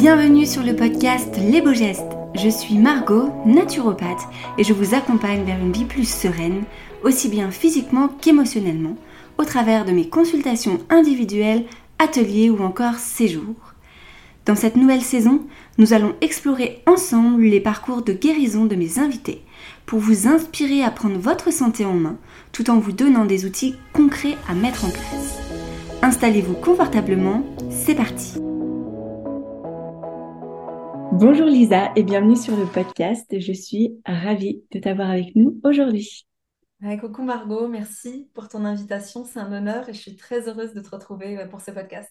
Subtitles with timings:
[0.00, 2.16] Bienvenue sur le podcast Les Beaux Gestes.
[2.34, 4.22] Je suis Margot, naturopathe,
[4.56, 6.62] et je vous accompagne vers une vie plus sereine,
[7.04, 8.96] aussi bien physiquement qu'émotionnellement,
[9.36, 11.66] au travers de mes consultations individuelles,
[11.98, 13.74] ateliers ou encore séjours.
[14.46, 15.42] Dans cette nouvelle saison,
[15.76, 19.42] nous allons explorer ensemble les parcours de guérison de mes invités
[19.84, 22.16] pour vous inspirer à prendre votre santé en main
[22.52, 25.40] tout en vous donnant des outils concrets à mettre en place.
[26.00, 28.40] Installez-vous confortablement, c'est parti.
[31.12, 33.26] Bonjour Lisa et bienvenue sur le podcast.
[33.36, 36.24] Je suis ravie de t'avoir avec nous aujourd'hui.
[37.00, 39.24] coucou Margot, merci pour ton invitation.
[39.24, 42.10] C'est un honneur et je suis très heureuse de te retrouver euh, pour ce podcast.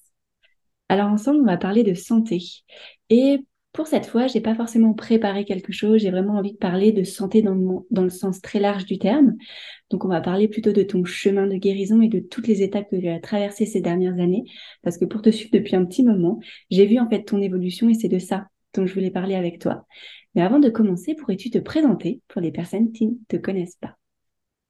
[0.90, 2.40] Alors ensemble, on va parler de santé.
[3.10, 6.02] Et pour cette fois, j'ai pas forcément préparé quelque chose.
[6.02, 8.98] J'ai vraiment envie de parler de santé dans le, dans le sens très large du
[8.98, 9.36] terme.
[9.92, 12.90] Donc, on va parler plutôt de ton chemin de guérison et de toutes les étapes
[12.92, 14.44] que tu as traversées ces dernières années.
[14.82, 16.40] Parce que pour te suivre depuis un petit moment,
[16.70, 19.60] j'ai vu en fait ton évolution et c'est de ça dont je voulais parler avec
[19.60, 19.86] toi.
[20.36, 23.96] Mais avant de commencer, pourrais-tu te présenter pour les personnes qui ne te connaissent pas?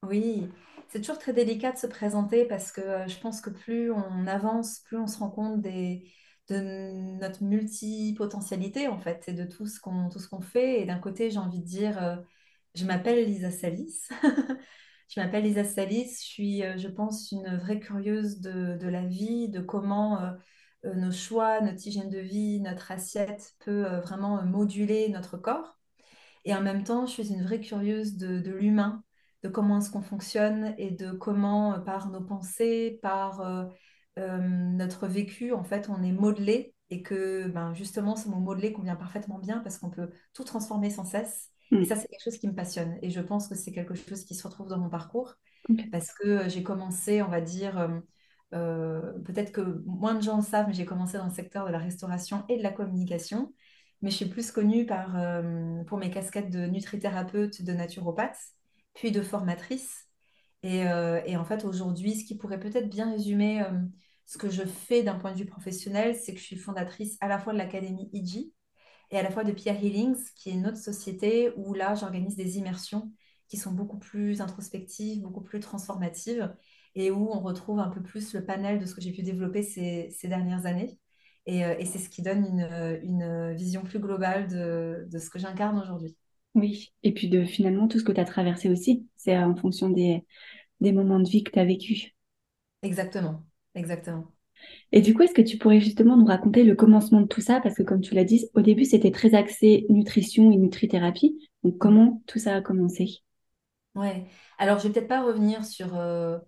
[0.04, 0.48] Oui,
[0.90, 4.28] c'est toujours très délicat de se présenter parce que euh, je pense que plus on
[4.28, 9.80] avance, plus on se rend compte de notre multipotentialité en fait et de tout ce
[9.80, 10.82] qu'on tout fait.
[10.82, 12.16] Et d'un côté j'ai envie de dire euh,
[12.76, 14.08] je m'appelle Lisa Salis.
[15.12, 16.18] Je m'appelle Lisa Salis.
[16.20, 20.20] Je suis euh, je pense une vraie curieuse de, la vie de comment
[20.84, 25.78] nos choix notre hygiène de vie notre assiette peut vraiment moduler notre corps
[26.46, 29.04] et en même temps je suis une vraie curieuse de, de l'humain
[29.44, 33.70] de comment est-ce qu'on fonctionne et de comment par nos pensées par
[34.20, 38.74] euh, notre vécu, en fait, on est modelé et que ben, justement, ce mot modelé
[38.74, 41.50] convient parfaitement bien parce qu'on peut tout transformer sans cesse.
[41.72, 41.86] Et mm.
[41.86, 42.98] ça, c'est quelque chose qui me passionne.
[43.02, 45.36] Et je pense que c'est quelque chose qui se retrouve dans mon parcours
[45.92, 48.00] parce que euh, j'ai commencé, on va dire, euh,
[48.52, 51.80] peut-être que moins de gens le savent, mais j'ai commencé dans le secteur de la
[51.80, 53.54] restauration et de la communication.
[54.02, 55.18] Mais je suis plus connue par,
[55.88, 58.38] pour mes casquettes de nutrithérapeute, de naturopathe,
[58.94, 60.08] puis de formatrice.
[60.64, 60.80] Et,
[61.26, 63.64] et en fait, aujourd'hui, ce qui pourrait peut-être bien résumer
[64.30, 67.28] ce que je fais d'un point de vue professionnel, c'est que je suis fondatrice à
[67.28, 68.54] la fois de l'Académie IG
[69.10, 72.36] et à la fois de Pierre Healings, qui est une autre société où là, j'organise
[72.36, 73.12] des immersions
[73.48, 76.54] qui sont beaucoup plus introspectives, beaucoup plus transformatives
[76.96, 79.64] et où on retrouve un peu plus le panel de ce que j'ai pu développer
[79.64, 80.98] ces, dernières années.
[81.48, 82.46] Euh, et, c'est ce qui donne
[83.04, 86.16] une, vision plus globale de, de ce que j'incarne aujourd'hui.
[86.56, 89.90] Oui, et puis de finalement tout ce que tu as traversé aussi, c'est en fonction
[89.90, 90.26] des,
[90.82, 92.16] des moments de vie que tu as vécu.
[92.82, 93.44] Exactement.
[93.76, 94.26] Exactement.
[94.92, 97.62] Et du coup, est-ce que tu pourrais justement nous raconter le commencement de tout ça?
[97.62, 101.50] Parce que comme tu l'as dit, au début, c'était très axé nutrition et nutrithérapie.
[101.64, 103.20] Donc, comment tout ça a commencé?
[103.96, 104.26] Ouais.
[104.58, 105.96] Alors, je vais peut-être pas revenir sur...
[105.96, 106.40] Euh,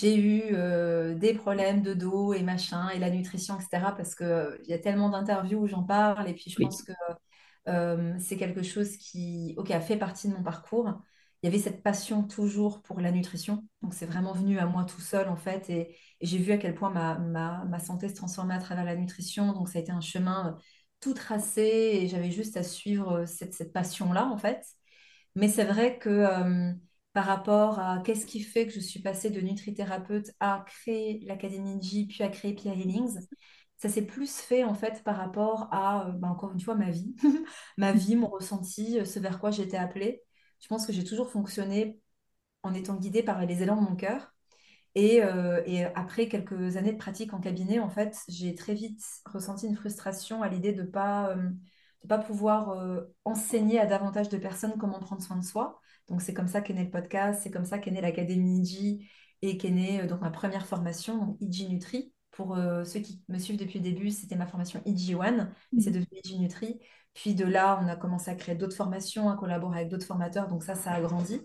[0.00, 3.94] j'ai eu euh, des problèmes de dos et machin, et la nutrition, etc.
[3.96, 6.28] Parce qu'il euh, il y a tellement d'interviews où j'en parle.
[6.28, 6.92] Et puis, je pense que
[8.18, 11.00] c'est quelque chose qui ok, a fait partie de mon parcours
[11.42, 13.66] il y avait cette passion toujours pour la nutrition.
[13.82, 15.70] Donc, c'est vraiment venu à moi tout seul, en fait.
[15.70, 17.18] Et, j'ai vu à quel point ma,
[17.64, 19.52] ma, santé se transformait à travers la nutrition.
[19.54, 20.60] Donc, ça a été un chemin euh,
[21.00, 24.66] tout tracé et j'avais juste à suivre euh, cette, cette passion-là, en fait.
[25.34, 26.72] Mais c'est vrai que euh,
[27.12, 31.80] par rapport à qu'est-ce qui fait que je suis passée de nutrithérapeute à créer l'Académie
[31.82, 33.18] J, puis à créer Pierre Healings,
[33.76, 37.14] ça s'est plus fait en fait par rapport à, bah, encore une fois, ma vie,
[37.78, 40.22] ma vie, mon ressenti, ce vers quoi j'étais appelée
[40.60, 42.00] je pense que j'ai toujours fonctionné
[42.62, 44.34] en étant guidée par les élans de mon cœur.
[44.94, 45.62] Et, euh,
[45.94, 50.42] après quelques années de pratique en cabinet, en fait, j'ai très vite ressenti une frustration
[50.42, 51.50] à l'idée de ne pas, euh,
[52.08, 55.80] pas pouvoir euh, enseigner à davantage de personnes comment prendre soin de soi.
[56.10, 59.08] Donc, c'est comme ça qu'est né le podcast, c'est comme ça qu'est née l'Académie IG
[59.42, 62.12] et qu'est née donc, ma première formation, donc IG Nutri.
[62.32, 65.90] Pour ceux qui me suivent depuis le début, c'était ma formation IG One, et c'est
[65.90, 65.92] mmh.
[65.92, 66.80] devenu IG Nutri.
[67.14, 70.48] Puis de là, on a commencé à créer d'autres formations, à collaborer avec d'autres formateurs.
[70.48, 71.40] Donc ça, ça a grandi.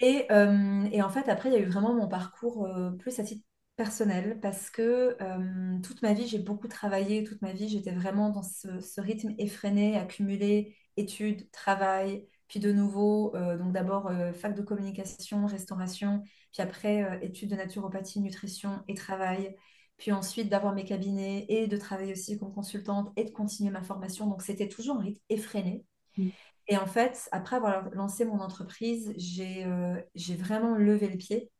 [0.00, 3.24] Et, euh, en fait, après, il y a eu vraiment mon parcours euh, plus à
[3.24, 3.44] titre
[3.76, 7.24] personnel parce que euh, toute ma vie, j'ai beaucoup travaillé.
[7.24, 13.32] Toute ma vie, j'étais vraiment dans ce, rythme effréné, accumulé, études, travail, puis de nouveau,
[13.58, 16.22] donc d'abord fac de communication, restauration,
[16.52, 19.56] puis après études de naturopathie, nutrition et travail
[19.96, 23.82] puis ensuite d'avoir mes cabinets et de travailler aussi comme consultante et de continuer ma
[23.82, 24.26] formation.
[24.26, 25.84] Donc c'était toujours un rythme effréné.
[26.16, 26.28] Mm.
[26.68, 31.50] Et en fait, après avoir lancé mon entreprise, euh, j'ai vraiment levé le pied.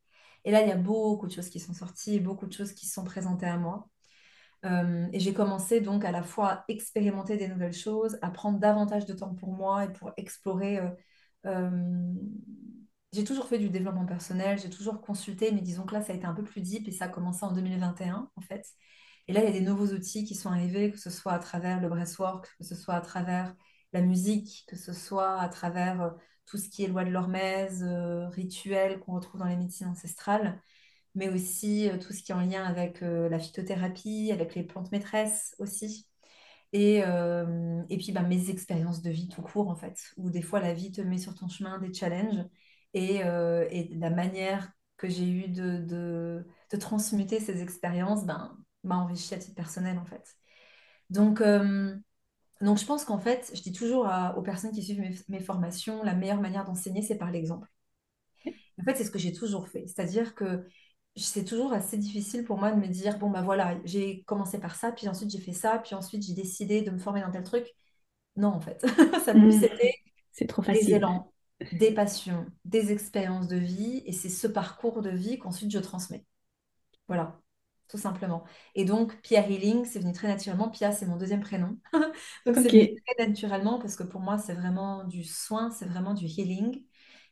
[0.43, 2.85] Et là, il y a beaucoup de choses qui sont sorties, beaucoup de choses qui
[2.85, 3.87] sont présentées à moi.
[4.63, 9.05] Et j'ai commencé donc à la fois à expérimenter des nouvelles choses, à prendre davantage
[9.05, 10.81] de temps pour moi et pour explorer
[13.13, 16.15] j'ai toujours fait du développement personnel, j'ai toujours consulté, mais disons que là, ça a
[16.15, 18.65] été un peu plus deep et ça a commencé en 2021, en fait.
[19.27, 21.39] Et là, il y a des nouveaux outils qui sont arrivés, que ce soit à
[21.39, 23.55] travers le breathwork, que ce soit à travers
[23.93, 26.13] la musique, que ce soit à travers
[26.45, 30.61] tout ce qui est loi de l'hormèse, euh, rituel qu'on retrouve dans les médecines ancestrales,
[31.17, 34.91] mais aussi euh, tout ce qui est en lien avec la phytothérapie, avec les plantes
[34.91, 36.07] maîtresses aussi.
[36.73, 40.59] Et, et puis bah, mes expériences de vie tout court, en fait, où des fois
[40.59, 42.45] la vie te met sur ton chemin des challenges
[42.93, 48.97] et, et la manière que j'ai eue de, de, de, transmuter ces expériences ben, m'a
[48.97, 50.35] enrichi à titre personnel, en fait.
[51.09, 51.41] Donc,
[52.61, 56.15] donc, je pense qu'en fait, je dis toujours aux personnes qui suivent mes, formations, la
[56.15, 57.67] meilleure manière d'enseigner, c'est par l'exemple.
[58.79, 59.85] En fait, c'est ce que j'ai toujours fait.
[59.87, 60.65] C'est-à-dire que
[61.17, 64.75] c'est toujours assez difficile pour moi de me dire, bon, bah voilà, j'ai commencé par
[64.75, 67.43] ça, puis ensuite j'ai fait ça, puis ensuite j'ai décidé de me former dans tel
[67.43, 67.67] truc.
[68.35, 68.81] Non, en fait,
[69.25, 69.67] ça plus mmh.
[70.31, 70.85] C'est trop facile.
[70.85, 71.31] Des élans,
[71.73, 76.25] des passions, des expériences de vie, et c'est ce parcours de vie qu'ensuite je transmets.
[77.07, 77.39] Voilà
[77.89, 78.43] tout simplement.
[78.75, 80.69] Et donc, Pia Healing, c'est venu très naturellement.
[80.69, 81.77] Pia, c'est mon deuxième prénom.
[82.45, 86.13] donc, c'est venu très naturellement parce que pour moi, c'est vraiment du soin, c'est vraiment
[86.13, 86.83] du healing.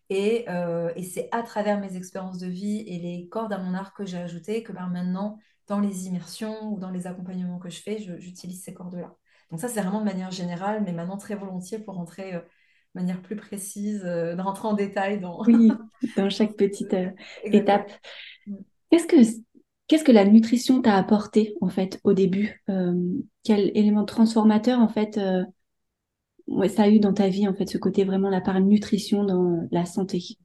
[0.10, 3.74] Et, euh, et c'est à travers mes expériences de vie et les cordes à mon
[3.74, 7.70] arc que j'ai ajouté que ben, maintenant, dans les immersions ou dans les accompagnements que
[7.70, 9.16] je fais, j'utilise ces cordes-là.
[9.52, 13.02] Donc ça, c'est vraiment de manière générale, mais maintenant très volontiers pour rentrer euh, de
[13.02, 15.44] manière plus précise, euh, de rentrer en détail dans...
[15.46, 15.72] oui,
[16.18, 16.96] dans chaque petite
[17.44, 17.92] étape.
[18.46, 18.56] Mm.
[18.92, 19.16] Qu'est-ce que
[19.88, 22.96] Qu'est-ce que la nutrition t'a apporté en fait au début euh,
[23.44, 25.20] Quel élément transformateur en fait
[26.50, 29.24] euh, ça a eu dans ta vie en fait ce côté vraiment la part nutrition
[29.24, 30.38] dans la santé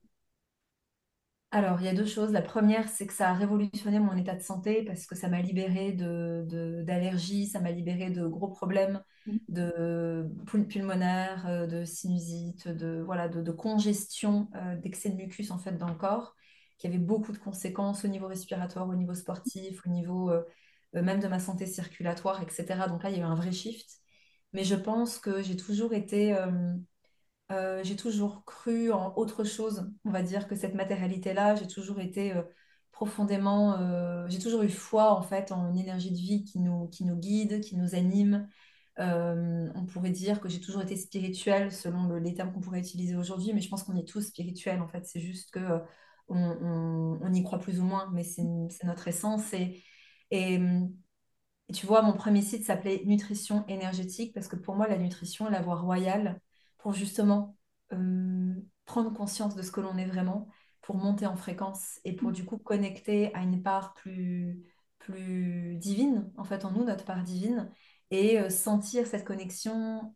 [1.52, 2.30] alors, il y a deux choses.
[2.30, 5.42] La première, c'est que ça a révolutionné mon état de santé parce que ça m'a
[5.42, 9.36] libéré de, d'allergies, ça m'a libéré de gros problèmes mmh.
[9.48, 10.30] de
[10.68, 14.46] pulmonaires, euh, de sinusite, de, voilà, de, congestion,
[14.80, 16.36] d'excès de mucus en fait dans le corps
[16.80, 20.42] qui avait beaucoup de conséquences au niveau respiratoire, au niveau sportif, au niveau euh,
[20.96, 22.88] euh, même de ma santé circulatoire, etc.
[22.88, 24.00] Donc là, il y a eu un vrai shift.
[24.52, 26.36] Mais je pense que j'ai toujours été,
[27.52, 31.56] euh, j'ai toujours cru en autre chose, on va dire, que cette matérialité-là.
[31.56, 32.34] J'ai toujours été
[32.92, 37.04] profondément, j'ai toujours eu foi en fait en une énergie de vie qui nous, qui
[37.04, 38.48] nous guide, qui nous anime.
[38.98, 43.52] on pourrait dire que j'ai toujours été spirituelle selon les termes qu'on pourrait utiliser aujourd'hui,
[43.54, 45.06] mais je pense qu'on est tous spirituels en fait.
[45.06, 45.80] C'est juste que
[46.30, 49.52] on, y croit plus ou moins, mais c'est notre essence.
[49.52, 50.60] Et,
[51.72, 55.50] tu vois, mon premier site s'appelait Nutrition énergétique parce que pour moi, la nutrition est
[55.50, 56.40] la voie royale
[56.78, 57.56] pour justement
[57.92, 60.48] euh, prendre conscience de ce que l'on est vraiment,
[60.82, 64.64] pour monter en fréquence et pour du coup connecter à une part plus,
[64.98, 67.70] plus divine, en fait, en nous, notre part divine,
[68.10, 70.14] et euh, sentir cette connexion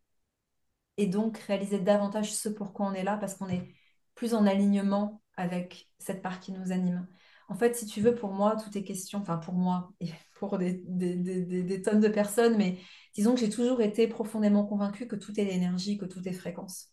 [0.97, 3.75] et donc réaliser davantage ce pourquoi on est là parce qu'on est
[4.15, 7.07] plus en alignement avec cette part qui nous anime.
[7.49, 10.59] En fait, si tu veux, pour moi, tout est question, enfin pour moi et pour
[10.59, 12.79] des, tonnes de personnes, mais
[13.15, 16.89] disons que j'ai toujours été profondément convaincue que tout est énergie, que tout est fréquence.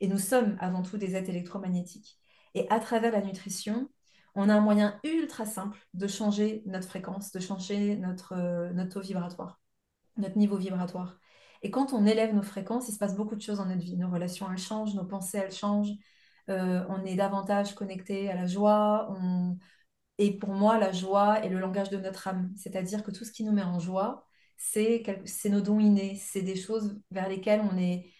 [0.00, 2.18] Et nous sommes avant tout des êtres électromagnétiques.
[2.54, 3.88] Et à travers la nutrition,
[4.34, 9.00] on a un moyen ultra simple de changer notre fréquence, de changer notre, euh, taux
[9.00, 9.60] vibratoire,
[10.16, 11.18] notre niveau vibratoire.
[11.62, 13.96] Et quand on élève nos fréquences, il se passe beaucoup de choses dans notre vie.
[13.96, 15.94] Nos relations, elles changent, nos pensées, elles changent,
[16.48, 19.08] euh, on est davantage connecté à la joie.
[20.18, 22.52] Et pour moi, la joie est le langage de notre âme.
[22.56, 25.04] C'est-à-dire que tout ce qui nous met en joie, c'est
[25.46, 28.12] nos dons innés, c'est des choses vers lesquelles on est,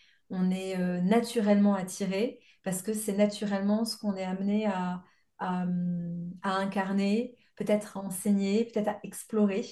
[0.78, 5.02] euh, naturellement attiré parce que c'est naturellement ce qu'on est amené à,
[5.38, 5.66] à,
[6.42, 9.64] incarner, peut-être à enseigner, peut-être à explorer.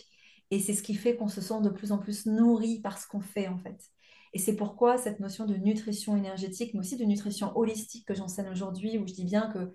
[0.50, 3.06] Et c'est ce qui fait qu'on se sent de plus en plus nourri par ce
[3.08, 3.90] qu'on fait en fait.
[4.32, 8.48] Et c'est pourquoi cette notion de nutrition énergétique, mais aussi de nutrition holistique que j'enseigne
[8.48, 9.74] aujourd'hui, où je dis bien que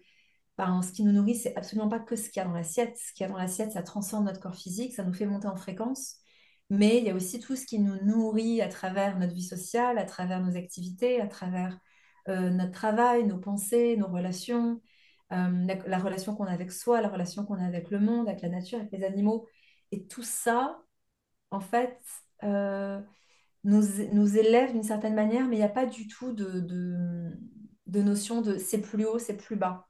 [0.84, 2.98] ce qui nous nourrit, c'est absolument pas que ce qu'il y a dans l'assiette.
[2.98, 5.48] Ce qu'il y a dans l'assiette, ça transforme notre corps physique, ça nous fait monter
[5.48, 6.18] en fréquence.
[6.70, 9.98] Mais il y a aussi tout ce qui nous nourrit à travers notre vie sociale,
[9.98, 11.80] à travers nos activités, à travers
[12.28, 14.82] euh, notre travail, nos pensées, nos relations,
[15.34, 18.42] euh, la, relation qu'on a avec soi, la relation qu'on a avec le monde, avec
[18.42, 19.48] la nature, avec les animaux.
[19.92, 20.80] Et tout ça,
[21.52, 22.00] en fait,
[22.44, 23.02] euh,
[23.64, 27.32] nous, élève d'une certaine manière, mais il n'y a pas du tout de,
[27.88, 29.89] notion de c'est plus haut, c'est plus bas.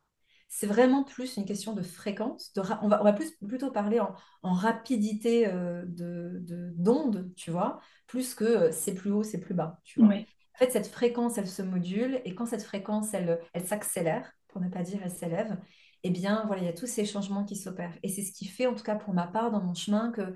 [0.52, 2.52] C'est vraiment plus une question de fréquence.
[2.54, 6.42] De on, va, on va plus, plutôt parler en, en rapidité euh, de
[6.76, 10.10] d'onde, tu vois, plus que euh, c'est plus haut, c'est plus bas, tu vois.
[10.56, 14.60] En fait, cette fréquence, elle se module, et quand cette fréquence, elle, elle s'accélère, pour
[14.60, 15.58] ne pas dire elle s'élève,
[16.04, 17.98] eh bien, voilà, il y a tous ces changements qui s'opèrent.
[18.04, 20.36] Et c'est ce qui fait, en tout cas pour ma part, dans mon chemin, que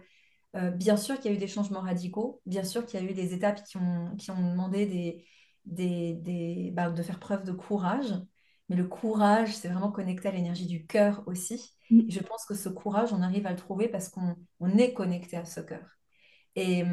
[0.56, 3.10] euh, bien sûr qu'il y a eu des changements radicaux, bien sûr qu'il y a
[3.10, 5.26] eu des étapes qui ont, qui ont demandé des,
[6.14, 8.14] des, bah, de faire preuve de courage,
[8.70, 11.76] mais le courage, c'est vraiment connecté à l'énergie du cœur aussi.
[11.90, 12.02] Mm.
[12.08, 14.36] Et je pense que ce courage, on arrive à le trouver parce qu'on
[14.78, 15.86] est connecté à ce cœur.
[16.56, 16.84] Et,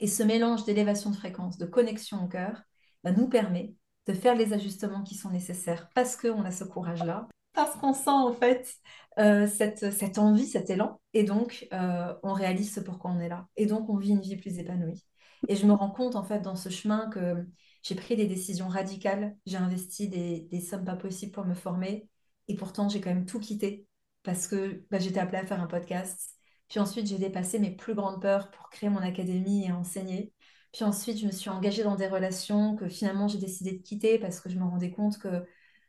[0.00, 2.62] et ce mélange d'élévation de fréquence, de connexion au cœur,
[3.04, 3.74] bah, nous permet
[4.06, 8.08] de faire les ajustements qui sont nécessaires parce qu'on a ce courage-là, parce qu'on sent
[8.08, 8.74] en fait
[9.18, 13.28] euh, cette, cette, envie, cet élan, et donc euh, on réalise ce pourquoi on est
[13.28, 15.04] là, et donc on vit une vie plus épanouie.
[15.46, 17.46] Et je me rends compte en fait dans ce chemin que
[17.88, 22.06] j'ai pris des décisions radicales, j'ai investi des, sommes pas possibles pour me former,
[22.46, 23.86] et pourtant j'ai quand même tout quitté
[24.22, 26.36] parce que bah, j'étais appelée à faire un podcast.
[26.68, 30.34] Puis ensuite j'ai dépassé mes plus grandes peurs pour créer mon académie et enseigner.
[30.72, 34.18] Puis ensuite, je me suis engagée dans des relations que finalement j'ai décidé de quitter
[34.18, 35.46] parce que je me rendais compte que bah,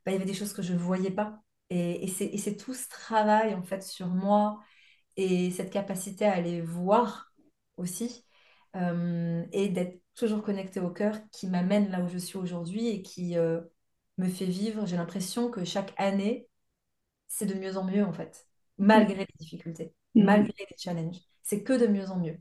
[0.07, 1.41] il y avait des choses que je ne voyais pas.
[1.69, 4.59] Et, et c'est tout ce travail en fait sur moi
[5.17, 7.33] et cette capacité à aller voir
[7.77, 8.25] aussi
[8.75, 13.01] euh, et d'être toujours connectée au cœur qui m'amène là où je suis aujourd'hui et
[13.01, 13.61] qui euh,
[14.17, 14.85] me fait vivre.
[14.85, 16.47] J'ai l'impression que chaque année,
[17.27, 18.47] c'est de mieux en mieux en fait,
[18.77, 20.23] malgré les difficultés, mmh.
[20.23, 21.19] malgré les challenges.
[21.43, 22.37] C'est que de mieux en mieux.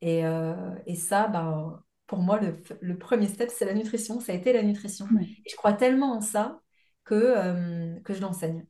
[0.00, 4.20] Et, euh, et ça, bah, pour moi, le, le premier step, c'est la nutrition.
[4.20, 5.06] Ça a été la nutrition.
[5.20, 6.60] Et je crois tellement en ça
[7.04, 8.66] que, que je l'enseigne.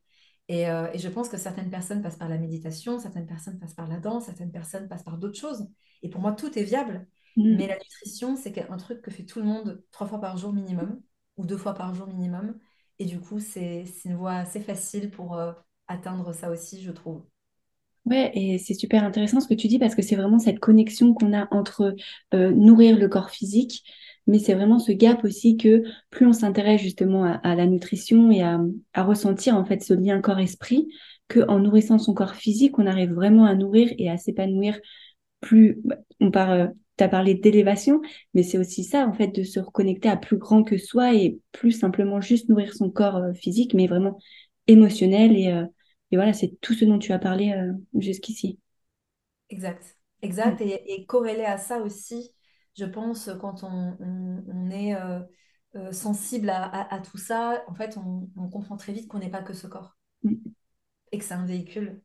[0.49, 3.75] Et, euh, et, je pense que certaines personnes passent par la méditation, certaines personnes passent
[3.75, 5.69] par la danse, certaines personnes passent par d'autres choses.
[6.03, 7.07] Et pour moi, tout est viable.
[7.37, 7.57] Mm.
[7.57, 10.53] Mais la nutrition, c'est un truc que fait tout le monde trois fois par jour
[10.53, 11.01] minimum,
[11.37, 12.59] ou deux fois par jour minimum.
[12.99, 15.39] Et du coup, c'est une voie assez facile pour
[15.87, 17.23] atteindre ça aussi, je trouve.
[18.09, 21.13] Ouais, et c'est super intéressant ce que tu dis parce que c'est vraiment cette connexion
[21.13, 21.95] qu'on a entre
[22.33, 23.85] euh, nourrir le corps physique,
[24.29, 28.43] mais c'est vraiment ce gap aussi que plus on s'intéresse justement à, la nutrition et
[28.43, 28.61] à,
[29.03, 30.89] ressentir en fait ce lien corps-esprit,
[31.27, 34.79] que en nourrissant son corps physique, on arrive vraiment à nourrir et à s'épanouir
[35.41, 35.81] plus.
[35.85, 38.01] Bah, on parle, tu as parlé d'élévation,
[38.35, 41.41] mais c'est aussi ça en fait de se reconnecter à plus grand que soi et
[41.53, 44.19] plus simplement juste nourrir son corps euh, physique, mais vraiment
[44.69, 45.65] émotionnel et euh,
[46.11, 48.59] et voilà, c'est tout ce dont tu as parlé euh, jusqu'ici.
[49.51, 50.61] Exact, exact.
[50.61, 50.69] Mm.
[50.87, 52.33] Et, corrélé à ça aussi,
[52.79, 55.21] je pense, quand on, est euh,
[55.75, 59.53] euh, sensible à, tout ça, en fait, on, comprend très vite qu'on n'est pas que
[59.53, 59.97] ce corps.
[60.23, 60.37] Mm.
[61.11, 62.03] Et que c'est un véhicule.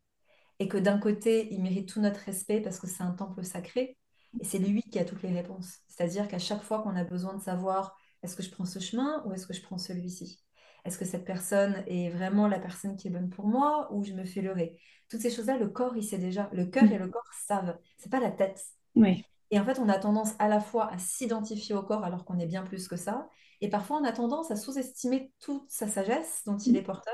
[0.59, 3.97] Et que d'un côté, il mérite tout notre respect parce que c'est un temple sacré.
[4.39, 5.77] Et c'est lui qui a toutes les réponses.
[5.87, 9.23] C'est-à-dire qu'à chaque fois qu'on a besoin de savoir est-ce que je prends ce chemin
[9.25, 10.41] ou est-ce que je prends celui-ci?
[10.85, 14.13] Est-ce que cette personne est vraiment la personne qui est bonne pour moi ou je
[14.13, 14.79] me fais leurrer?
[15.07, 16.49] Toutes ces choses-là, le corps, il sait déjà.
[16.51, 17.77] Le cœur et le corps savent.
[17.97, 18.59] C'est pas la tête.
[18.95, 19.23] Oui.
[19.53, 22.39] Et en fait, on a tendance à la fois à s'identifier au corps alors qu'on
[22.39, 23.29] est bien plus que ça.
[23.61, 27.13] Et parfois, on a tendance à sous-estimer toute sa sagesse dont il est porteur,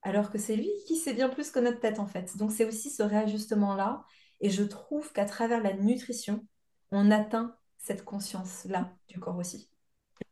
[0.00, 2.34] alors que c'est lui qui sait bien plus que notre tête, en fait.
[2.38, 4.06] Donc, c'est aussi ce réajustement-là.
[4.40, 6.46] Et je trouve qu'à travers la nutrition,
[6.92, 9.68] on atteint cette conscience-là du corps aussi.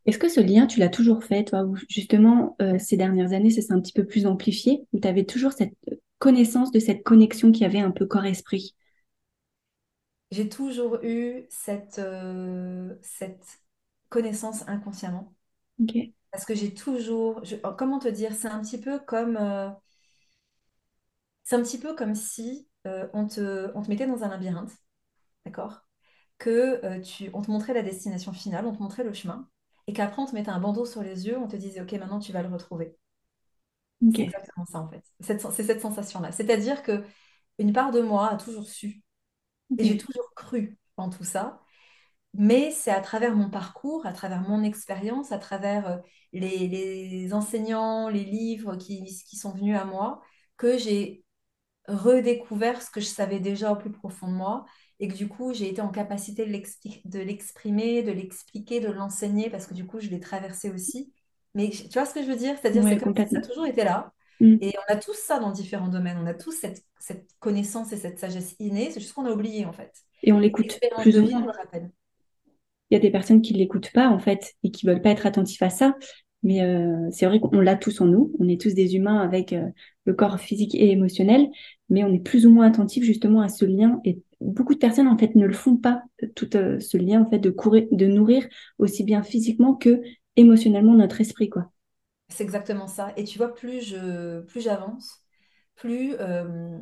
[0.06, 3.50] Est-ce que ce lien, tu l'as toujours fait, toi, ou justement, euh, ces dernières années,
[3.50, 5.74] ça s'est un petit peu plus amplifié, ou tu avais toujours cette
[6.18, 8.74] connaissance de cette connexion qui avait un peu corps-esprit?
[10.34, 13.60] J'ai toujours eu cette, euh, cette
[14.08, 15.34] connaissance inconsciemment.
[16.32, 19.70] Parce que j'ai toujours, oh, comment te dire, c'est un petit peu comme, euh,
[21.42, 22.68] c'est un petit peu comme si
[23.14, 24.72] on te, on te mettait dans un labyrinthe,
[25.46, 25.82] d'accord?
[26.38, 29.48] Que tu, on te montrait la destination finale, on te montrait le chemin,
[29.88, 32.20] et qu'après on te mettait un bandeau sur les yeux, on te disait ok maintenant
[32.20, 32.98] tu vas le retrouver.
[34.10, 35.02] C'est exactement ça en fait.
[35.20, 36.30] C'est cette sensation-là.
[36.32, 37.04] C'est-à-dire que
[37.58, 39.02] une part de moi a toujours su
[39.78, 41.60] et j'ai toujours cru en tout ça.
[42.34, 45.96] Mais c'est à travers mon parcours, à travers mon expérience, à travers euh,
[46.32, 50.20] les, enseignants, les livres qui, qui sont venus à moi,
[50.56, 51.24] que j'ai
[51.86, 54.64] redécouvert ce que je savais déjà au plus profond de moi
[55.00, 59.66] et que du coup, j'ai été en capacité de l'exprimer, de l'expliquer, de l'enseigner, parce
[59.66, 61.12] que du coup, je l'ai traversé aussi.
[61.54, 62.56] Mais tu vois ce que je veux dire?
[62.60, 64.12] C'est-à-dire que ça a toujours été là.
[64.40, 64.56] Mm.
[64.60, 66.18] Et on a tous ça dans différents domaines.
[66.22, 68.90] On a tous cette, cette connaissance et cette sagesse innée.
[68.90, 69.92] C'est juste qu'on a oublié, en fait.
[70.22, 71.46] Et on l'écoute plus ou moins.
[72.90, 75.02] Il y a des personnes qui ne l'écoutent pas, en fait, et qui ne veulent
[75.02, 75.96] pas être attentifs à ça.
[76.44, 78.30] Mais euh, c'est vrai qu'on l'a tous en nous.
[78.38, 79.66] On est tous des humains avec euh,
[80.04, 81.48] le corps physique et émotionnel,
[81.88, 83.98] mais on est plus ou moins attentif justement à ce lien.
[84.04, 86.02] Et beaucoup de personnes en fait ne le font pas,
[86.36, 88.46] tout euh, ce lien en fait de courir, de nourrir
[88.78, 90.02] aussi bien physiquement que
[90.36, 91.70] émotionnellement notre esprit, quoi.
[92.28, 93.12] C'est exactement ça.
[93.16, 95.22] Et tu vois, plus je, plus j'avance,
[95.76, 96.16] plus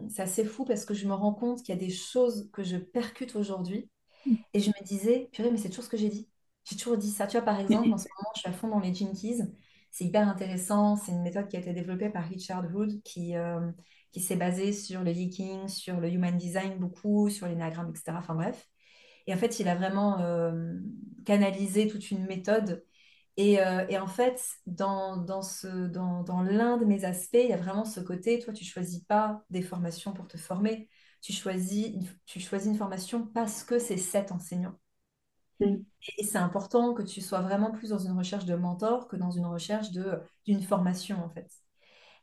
[0.08, 2.62] c'est assez fou parce que je me rends compte qu'il y a des choses que
[2.62, 3.90] je percute aujourd'hui.
[4.26, 4.34] Mm.
[4.54, 6.28] Et je me disais, purée, mais c'est toujours ce que j'ai dit.
[6.64, 7.26] J'ai toujours dit ça.
[7.26, 9.42] Tu vois, par exemple, en ce moment, je suis à fond dans les Jinkies.
[9.90, 10.96] C'est hyper intéressant.
[10.96, 13.70] C'est une méthode qui a été développée par Richard Hood qui, euh,
[14.12, 18.12] qui s'est basée sur le leaking, sur le human design beaucoup, sur l'énagramme, etc.
[18.18, 18.68] Enfin bref.
[19.26, 20.74] Et en fait, il a vraiment euh,
[21.24, 22.84] canalisé toute une méthode
[23.36, 27.48] Et, euh, et en fait, dans, dans, ce, dans, dans l'un de mes aspects, il
[27.48, 30.88] y a vraiment ce côté, toi, tu choisis pas des formations pour te former,
[31.22, 34.78] tu choisis, une- tu choisis une formation parce que c'est cet enseignant.
[36.18, 39.30] Et c'est important que tu sois vraiment plus dans une recherche de mentor que dans
[39.30, 41.50] une recherche de, d'une formation, en fait.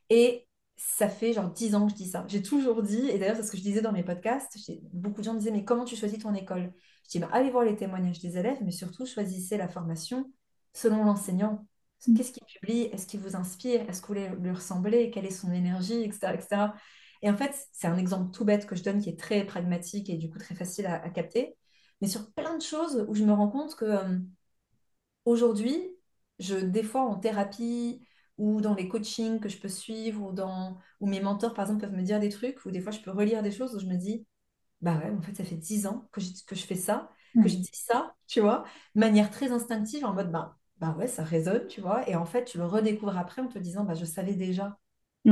[0.10, 0.48] Et
[0.78, 2.26] ça fait genre 10 ans que je dis ça.
[2.30, 5.22] J'ai toujours dit, et d'ailleurs c'est ce que je disais dans mes podcasts, j'ai- beaucoup
[5.22, 6.74] de gens me disaient, mais comment tu choisis ton école?
[7.06, 10.32] Je dis, bah, allez voir les témoignages des élèves, mais surtout choisissez la formation
[10.74, 11.68] selon l'enseignant.
[12.08, 12.16] Mm.
[12.16, 12.84] Qu'est-ce qu'il publie?
[12.94, 13.82] Est-ce qu'il vous inspire?
[13.90, 15.12] Est-ce que vous voulez lui ressembler?
[15.12, 16.04] Quelle est son énergie?
[16.04, 16.76] Etc., etc.
[17.22, 20.10] Et en fait, c'est un exemple tout bête que je donne qui est très pragmatique
[20.10, 21.58] et du coup très facile à, à capter.
[22.02, 24.18] Mais sur plein de choses où je me rends compte que euh,
[25.26, 25.96] Aujourd'hui,
[26.40, 28.06] je, des fois en thérapie
[28.38, 31.82] ou dans les coachings que je peux suivre ou dans, où mes mentors, par exemple,
[31.82, 33.86] peuvent me dire des trucs, ou des fois je peux relire des choses où je
[33.86, 34.26] me dis,
[34.82, 37.12] bah ouais, en fait, ça fait 10 ans que je, que je fais ça,
[37.42, 37.60] que je Ouais.
[37.60, 41.68] dis ça, tu vois, de manière très instinctive, en mode, bah, bah ouais, ça résonne,
[41.68, 44.34] tu vois, et en fait, tu le redécouvres après en te disant, bah je savais
[44.36, 44.78] déjà.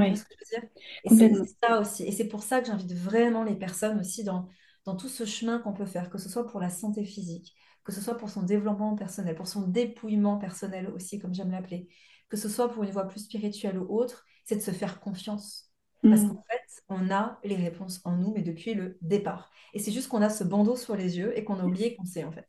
[0.03, 0.69] Tu vois Ouais, ce que je veux dire?
[1.05, 2.03] Et c'est ça aussi.
[2.05, 4.47] Et c'est pour ça que j'invite vraiment les personnes aussi dans,
[4.85, 7.91] dans tout ce chemin qu'on peut faire, que ce soit pour la santé physique, que
[7.91, 11.89] ce soit pour son développement personnel, pour son dépouillement personnel aussi, comme j'aime l'appeler,
[12.29, 15.71] que ce soit pour une voie plus spirituelle ou autre, c'est de se faire confiance.
[16.09, 16.25] Parce Mm.
[16.25, 19.51] qu'en fait, on a les réponses en nous, mais depuis le départ.
[19.73, 22.05] Et c'est juste qu'on a ce bandeau sur les yeux et qu'on a oublié qu'on
[22.05, 22.47] sait, en fait.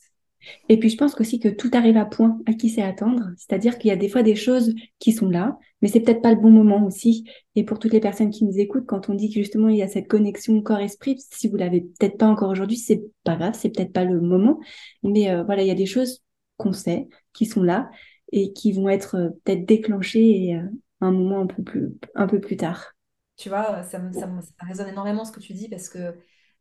[0.68, 3.78] Et puis je pense aussi que tout arrive à point à qui sait attendre, c'est-à-dire
[3.78, 6.40] qu'il y a des fois des choses qui sont là, mais c'est peut-être pas le
[6.40, 7.24] bon moment aussi.
[7.56, 9.82] Et pour toutes les personnes qui nous écoutent, quand on dit que justement il y
[9.82, 13.70] a cette connexion corps-esprit, si vous l'avez peut-être pas encore aujourd'hui, c'est pas grave, c'est
[13.70, 14.60] peut-être pas le moment,
[15.02, 16.22] mais euh, voilà, il y a des choses
[16.56, 17.90] qu'on sait, qui sont là
[18.32, 20.68] et qui vont être euh, peut-être déclenchées euh,
[21.00, 22.92] un moment un peu plus, un peu plus tard.
[23.36, 26.14] Tu vois, ça, me- ça, me- ça résonne énormément ce que tu dis parce que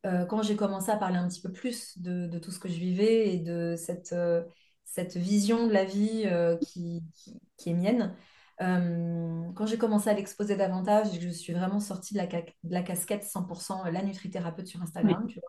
[0.08, 2.70] euh, quand j'ai commencé à parler un petit peu plus de, de tout ce que
[2.70, 4.44] je vivais et de cette, euh,
[4.86, 8.16] cette vision de la vie euh, qui, qui, qui est mienne,
[8.60, 12.42] quand j'ai commencé à l'exposer davantage et que je suis vraiment sortie de la, ca-
[12.64, 15.40] de la casquette 100% la nutrithérapeute sur Oui, Instagram, tu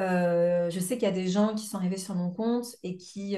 [0.00, 2.96] euh, je sais qu'il y a des gens qui sont arrivés sur mon compte et
[2.96, 3.36] qui,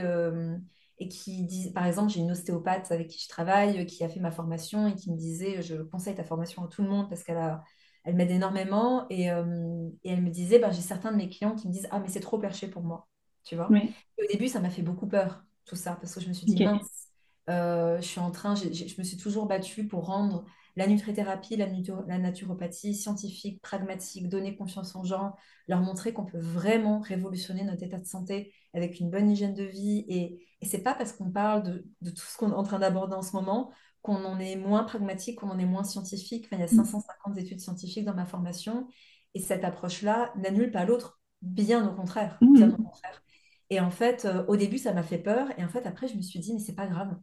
[0.99, 4.21] et qui disent, par exemple, j'ai une ostéopathe avec qui je travaille, qui a fait
[4.21, 7.23] ma formation et qui me disait, je conseille ta formation à tout le monde parce
[7.23, 7.63] qu'elle a,
[8.07, 9.07] elle m'aide énormément.
[9.11, 11.89] Et, euh, et elle me disait, ben, j'ai certains de mes clients qui me disent,
[11.91, 13.09] ah, mais c'est trop perché pour moi.
[13.45, 13.69] Tu vois?
[13.71, 16.33] oui, Et au début, ça m'a fait beaucoup peur, tout ça, parce que je me
[16.33, 17.09] suis dit, mince,
[17.51, 20.45] euh, je suis en train, je me suis toujours battue pour rendre
[20.77, 25.35] la nutrithérapie, la, naturopathie scientifique, pragmatique, donner confiance aux gens
[25.69, 29.65] leur montrer qu'on peut vraiment révolutionner notre état de santé avec une bonne hygiène de
[29.65, 30.05] vie.
[30.09, 32.79] Et, et c'est pas parce qu'on parle de, de tout ce qu'on est en train
[32.79, 33.73] d'aborder en ce moment
[34.07, 36.45] qu'on en est moins pragmatique, qu'on en est moins scientifique.
[36.47, 38.87] Enfin, il y a Mm, 550 études scientifiques dans ma formation.
[39.35, 43.23] Et cette approche-là n'annule pas l'autre, bien au contraire, bien au mm, contraire.
[43.71, 45.49] Et en fait, euh, au début, ça m'a fait peur.
[45.59, 47.17] Et en fait, après, je me suis dit, mais c'est pas grave.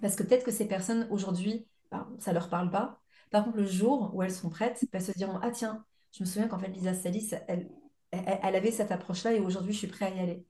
[0.00, 3.00] Parce que peut-être que ces personnes, aujourd'hui, bah, ça leur parle pas.
[3.30, 6.28] Par contre, le jour où elles sont prêtes, elles se diront, ah tiens, je me
[6.28, 7.70] souviens qu'en fait, Lisa Salis, elle,
[8.12, 10.46] elle, elle avait cette approche-là et aujourd'hui, je suis prête à y aller.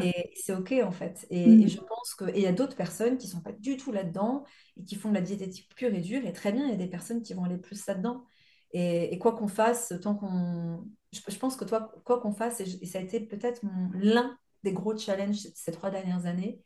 [0.00, 1.26] Et c'est OK, en fait.
[1.30, 2.24] Et, et Mm, je pense que...
[2.34, 4.44] Il y a d'autres personnes qui sont pas du tout là-dedans
[4.76, 6.24] et qui font de la diététique pure et dure.
[6.26, 8.24] Et très bien, il y a des personnes qui vont aller plus là-dedans.
[8.72, 10.84] Et, et quoi qu'on fasse, tant qu'on...
[11.12, 13.60] Je, je pense que toi, quoi qu'on fasse, et, je- et ça a été peut-être
[13.94, 16.62] l'un des gros challenges ces trois dernières années,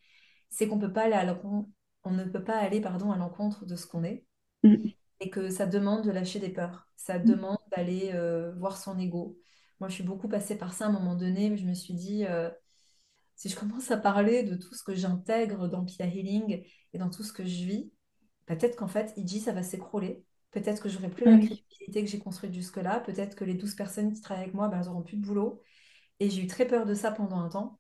[0.49, 1.39] c'est qu'on peut pas aller à
[2.05, 4.25] on ne peut pas aller, pardon, à l'encontre de ce qu'on est
[4.63, 6.89] mm, et que ça demande de lâcher des peurs.
[6.97, 9.39] Ça mm, demande d'aller euh, voir son ego.
[9.81, 11.95] Moi, je suis beaucoup passée par ça à un moment donné, mais je me suis
[11.95, 12.51] dit, euh,
[13.37, 17.11] si je commence à parler de tout ce que j'intègre dans Pia Healing et dans
[17.11, 17.93] tout ce que je vis,
[18.47, 20.25] peut-être qu'en fait, Iji, ça va s'écrouler.
[20.51, 23.01] Peut-être que j'aurai plus la crédibilité que j'ai construite jusque-là.
[23.01, 25.61] Peut-être que les 12 personnes qui travaillent avec moi, ben, elles auront plus de boulot.
[26.19, 27.79] Et j'ai eu très peur de ça pendant un temps,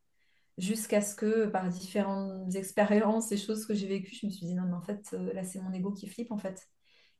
[0.58, 4.54] jusqu'à ce que, par différentes expériences et choses que j'ai vécues, je me suis dit,
[4.54, 6.68] non, mais en fait, euh, là, c'est mon ego qui flippe, en fait.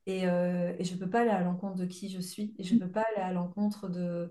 [0.05, 2.55] Et, euh, et je ne peux pas aller à l'encontre de qui je suis.
[2.59, 4.31] Et je ne peux pas aller à l'encontre de,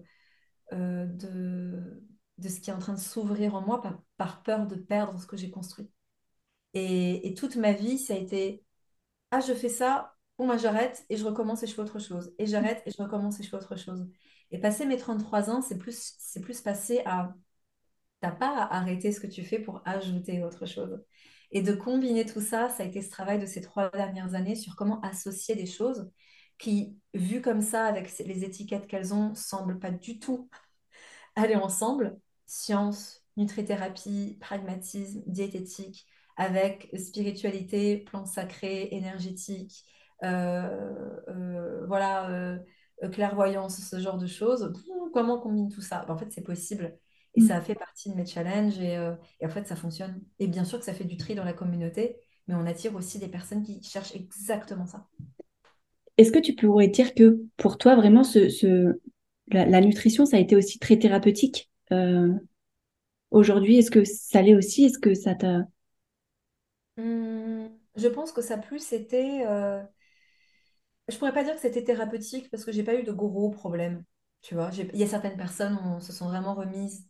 [0.73, 2.03] euh, de,
[2.37, 5.19] de ce qui est en train de s'ouvrir en moi par, par peur de perdre
[5.19, 5.89] ce que j'ai construit.
[6.73, 8.63] Et, toute ma vie, ça a été,
[9.31, 12.33] ah, je fais ça, bon, moi j'arrête et je recommence et je fais autre chose.
[12.39, 14.07] Et j'arrête et je recommence et je fais autre chose.
[14.51, 17.33] Et passer mes 33 ans, c'est plus, c'est plus passé à,
[18.21, 21.01] t'as pas à arrêter ce que tu fais pour ajouter autre chose.
[21.51, 24.55] Et de combiner tout ça, ça a été ce travail de ces trois dernières années
[24.55, 26.09] sur comment associer des choses
[26.57, 30.49] qui, vues comme ça, avec les étiquettes qu'elles ont, semblent pas du tout
[31.35, 32.19] aller ensemble.
[32.45, 36.05] Science, nutrithérapie, pragmatisme, diététique,
[36.37, 39.85] avec spiritualité, plan sacré, énergétique,
[40.23, 42.57] euh, euh, voilà, euh,
[43.11, 44.73] clairvoyance, ce genre de choses.
[45.13, 46.05] Comment on combine tout ça?
[46.07, 46.97] Ben, en fait, c'est possible.
[47.37, 50.21] Et ça a fait partie de mes challenges et, euh, et en fait, ça fonctionne.
[50.39, 52.15] Et bien sûr que ça fait du tri dans la communauté,
[52.47, 55.07] mais on attire aussi des personnes qui cherchent exactement ça.
[56.17, 58.97] Est-ce que tu pourrais dire que pour toi, vraiment, ce,
[59.49, 61.69] la, nutrition, ça a été aussi très thérapeutique?
[61.91, 62.33] Euh,
[63.31, 64.85] aujourd'hui Est-ce que ça l'est aussi?
[64.85, 65.63] Est-ce que ça t'a...
[66.97, 69.45] Hum, je pense que ça a plus été...
[69.45, 69.81] Euh,
[71.07, 74.03] je pourrais pas dire que c'était thérapeutique parce que j'ai pas eu de gros problèmes.
[74.41, 77.07] Tu vois, il y a certaines personnes qui se sont vraiment remises,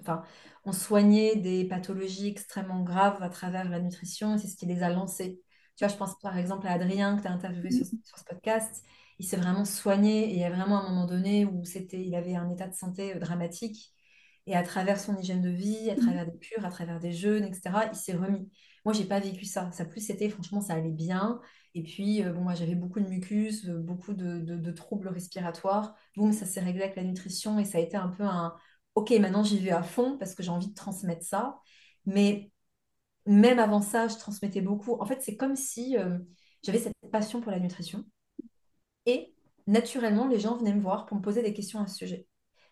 [0.00, 0.22] enfin,
[0.64, 4.82] ont soigné des pathologies extrêmement graves à travers la nutrition et c'est ce qui les
[4.82, 5.40] a lancées.
[5.76, 8.00] Tu vois, je pense par exemple à Adrien que tu as interviewé sur, mm.
[8.04, 8.84] sur, ce podcast.
[9.18, 12.14] Il s'est vraiment soigné et il y a vraiment un moment donné où c'était, il
[12.14, 13.92] avait un état de santé euh, dramatique.
[14.48, 15.98] Et à travers son hygiène de vie, à mm.
[15.98, 18.50] travers des cures, à travers des jeûnes, etc., il s'est remis.
[18.84, 19.70] Moi, j'ai pas vécu ça.
[19.72, 21.40] Ça plus c'était, franchement, ça allait bien.
[21.74, 25.94] Et puis, euh, bon, moi, j'avais beaucoup de mucus, euh, beaucoup de, de, troubles respiratoires.
[26.16, 28.56] Boum, ça s'est réglé avec la nutrition et ça a été un peu un
[28.94, 31.60] OK, maintenant j'y vais à fond parce que j'ai envie de transmettre ça.
[32.06, 32.50] Mais
[33.26, 34.94] même avant ça, je transmettais beaucoup.
[35.00, 36.18] En fait, c'est comme si euh,
[36.64, 38.04] j'avais cette passion pour la nutrition.
[39.06, 39.34] Et
[39.66, 42.27] naturellement, les gens venaient me voir pour me poser des questions à ce sujet.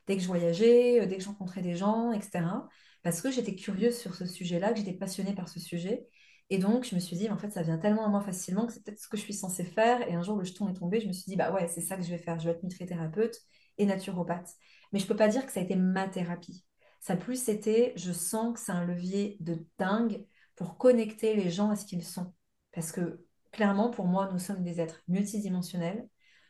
[0.06, 2.68] Dès que je voyageais, euh, dès que je des gens, etc.
[3.02, 6.06] Parce que j'étais curieuse sur ce sujet-là, que j'étais passionnée par ce sujet.
[6.50, 8.72] Et donc, je me suis dit, en fait, ça vient tellement à moi facilement que
[8.72, 10.08] c'est peut-être ce que je suis censée faire.
[10.08, 11.00] Et un jour, le jeton est tombé.
[11.00, 12.38] Je me suis dit, bah ouais, c'est ça que je vais faire.
[12.38, 13.36] Je vais être nutrithérapeute
[13.78, 14.50] et naturopathe.
[14.92, 16.64] Mais je ne peux pas dire que ça a été ma thérapie.
[17.00, 20.24] Ça a plus été, je sens que c'est un levier de dingue
[20.56, 22.32] pour connecter les gens à ce qu'ils sont.
[22.72, 26.08] Parce que clairement, pour moi, nous sommes des êtres multidimensionnels.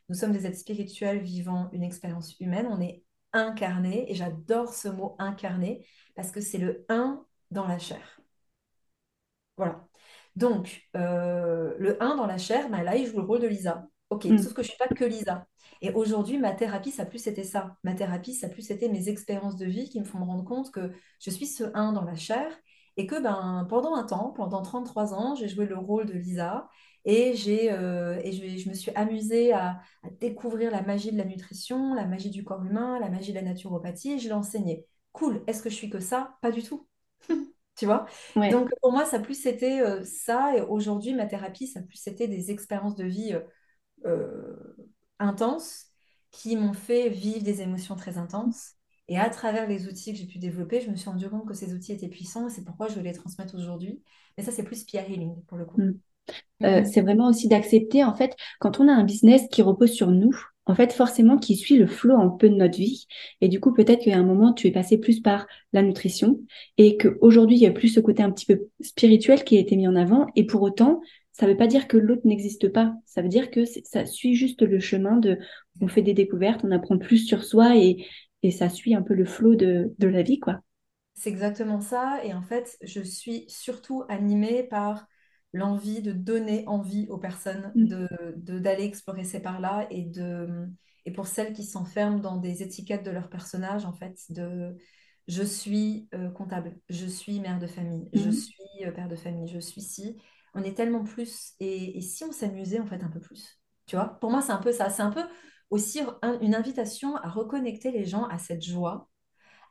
[0.09, 2.69] Nous sommes des êtres spirituels vivant une expérience humaine.
[2.71, 3.05] On est
[3.37, 8.21] incarné, et j'adore ce mot incarné, parce que c'est le un dans la chair.
[9.57, 9.87] Voilà.
[10.37, 13.87] Donc, euh, le 1 dans la chair, ben là, il joue le rôle de Lisa.
[14.11, 14.39] Ok, mm.
[14.39, 15.47] sauf que je ne suis pas que Lisa.
[15.83, 17.77] Et aujourd'hui, ma thérapie, ça a plus été ça.
[17.85, 20.45] Ma thérapie, ça a plus été mes expériences de vie qui me font me rendre
[20.45, 22.47] compte que je suis ce 1 dans la chair
[22.97, 26.69] et que ben, pendant un temps, pendant 33 ans, j'ai joué le rôle de Lisa
[27.05, 29.81] et, j'ai, euh, et je, me suis amusée à,
[30.21, 33.43] découvrir la magie de la nutrition, la magie du corps humain, la magie de la
[33.43, 34.87] naturopathie et je l'ai enseignée.
[35.13, 36.37] Cool, est-ce que je suis que ça?
[36.41, 36.89] Pas du tout.
[37.77, 38.07] tu vois?
[38.35, 42.29] Donc pour moi, ça plus c'était euh, ça et aujourd'hui, ma thérapie, ça plus été
[42.29, 43.39] des expériences de vie
[44.07, 44.57] euh,
[45.19, 45.87] intenses
[46.31, 48.76] qui m'ont fait vivre des émotions très intenses
[49.09, 51.55] et à travers les outils que j'ai pu développer, je me suis rendu compte que
[51.55, 54.03] ces outils étaient puissants et c'est pourquoi je veux les transmettre aujourd'hui.
[54.37, 55.81] Mais ça, c'est plus peer healing pour le coup.
[55.81, 55.95] Mm.
[56.65, 60.11] Euh, c'est vraiment aussi d'accepter, en fait, quand on a un business qui repose sur
[60.11, 63.07] nous, en fait, forcément, qui suit le flot un peu de notre vie.
[63.41, 66.41] Et du coup, peut-être qu'à un moment, tu es passé plus par la nutrition
[66.77, 69.77] et qu'aujourd'hui, il y a plus ce côté un petit peu spirituel qui a été
[69.77, 70.27] mis en avant.
[70.35, 71.01] Et pour autant,
[71.33, 72.95] ça ne veut pas dire que l'autre n'existe pas.
[73.05, 75.39] Ça veut dire que ça suit juste le chemin de,
[75.81, 78.05] on fait des découvertes, on apprend plus sur soi et,
[78.47, 80.61] et ça suit un peu le flot de, la vie, quoi.
[81.15, 82.21] C'est exactement ça.
[82.23, 85.07] Et en fait, je suis surtout animée par
[85.53, 87.87] l'envie de donner envie aux personnes mm.
[87.89, 90.69] de d'aller explorer ces parts-là et de
[91.07, 94.77] et pour celles qui s'enferment dans des étiquettes de leur personnage, en fait, de
[95.27, 98.33] je suis euh, comptable, je suis mère de famille, je mm.
[98.33, 100.17] suis euh, père de famille, je suis si.
[100.55, 101.55] On est tellement plus.
[101.59, 103.61] Et, et si on s'amusait, en fait, un peu plus.
[103.87, 104.89] Tu vois, pour moi, c'est un peu ça.
[104.89, 105.23] C'est un peu
[105.71, 106.01] aussi
[106.41, 109.09] une invitation à reconnecter les gens à cette joie,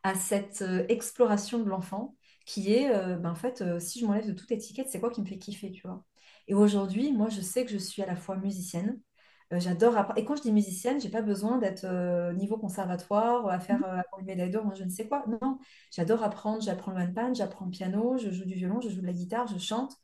[0.04, 4.06] à cette euh, exploration de l'enfant qui est, euh, ben, en fait, euh, si je
[4.06, 6.06] m'enlève de toute étiquette, c'est quoi qui me fait kiffer, tu vois?
[6.48, 9.00] Et aujourd'hui, moi, je sais que je suis à la fois musicienne,
[9.52, 10.20] j'adore apprendre.
[10.20, 11.86] Et quand je dis musicienne, j'ai pas besoin d'être
[12.34, 13.80] niveau conservatoire, à faire
[14.20, 15.26] une médaille d'or, je ne sais quoi.
[15.28, 15.58] Non,
[15.92, 19.08] j'adore apprendre, j'apprends le one-pan, j'apprends le piano, je joue du violon, je joue de
[19.08, 19.96] la guitare, je chante.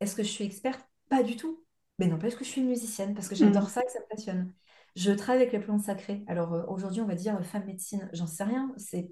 [0.00, 0.80] Est-ce que je suis experte?
[1.10, 1.64] Pas du tout.
[1.98, 3.68] Mais n'empêche que je suis musicienne parce que j'adore mmh.
[3.68, 4.52] ça et que ça me passionne.
[4.96, 6.24] Je travaille avec les plantes sacrées.
[6.26, 8.72] Alors euh, aujourd'hui, on va dire femme médecine, j'en sais rien.
[8.76, 9.10] C'est,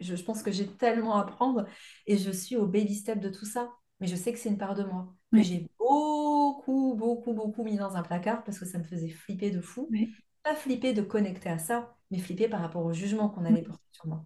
[0.00, 1.66] je, pense que j'ai tellement à apprendre
[2.06, 3.70] et je suis au baby step de tout ça.
[4.00, 7.76] Mais je sais que c'est une part de moi que j'ai beaucoup, beaucoup, beaucoup mis
[7.76, 9.88] dans un placard parce que ça me faisait flipper de fou.
[10.42, 13.84] Pas flipper de connecter à ça, mais flipper par rapport au jugement qu'on allait porter
[13.92, 14.24] sur moi.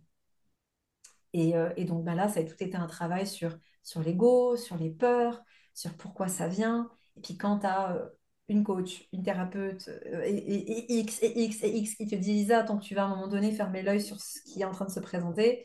[1.32, 4.56] Et, euh, et, donc bah là, ça a tout été un travail sur, sur l'ego,
[4.56, 5.42] sur les peurs,
[5.74, 6.88] sur pourquoi ça vient.
[7.16, 8.08] Et puis quand tu as euh,
[8.48, 12.62] une coach, une thérapeute, euh, et, X, et X, et X qui te dit Lisa,
[12.62, 14.72] tant que tu vas à un moment donné fermer l'œil sur ce qui est en
[14.72, 15.64] train de se présenter,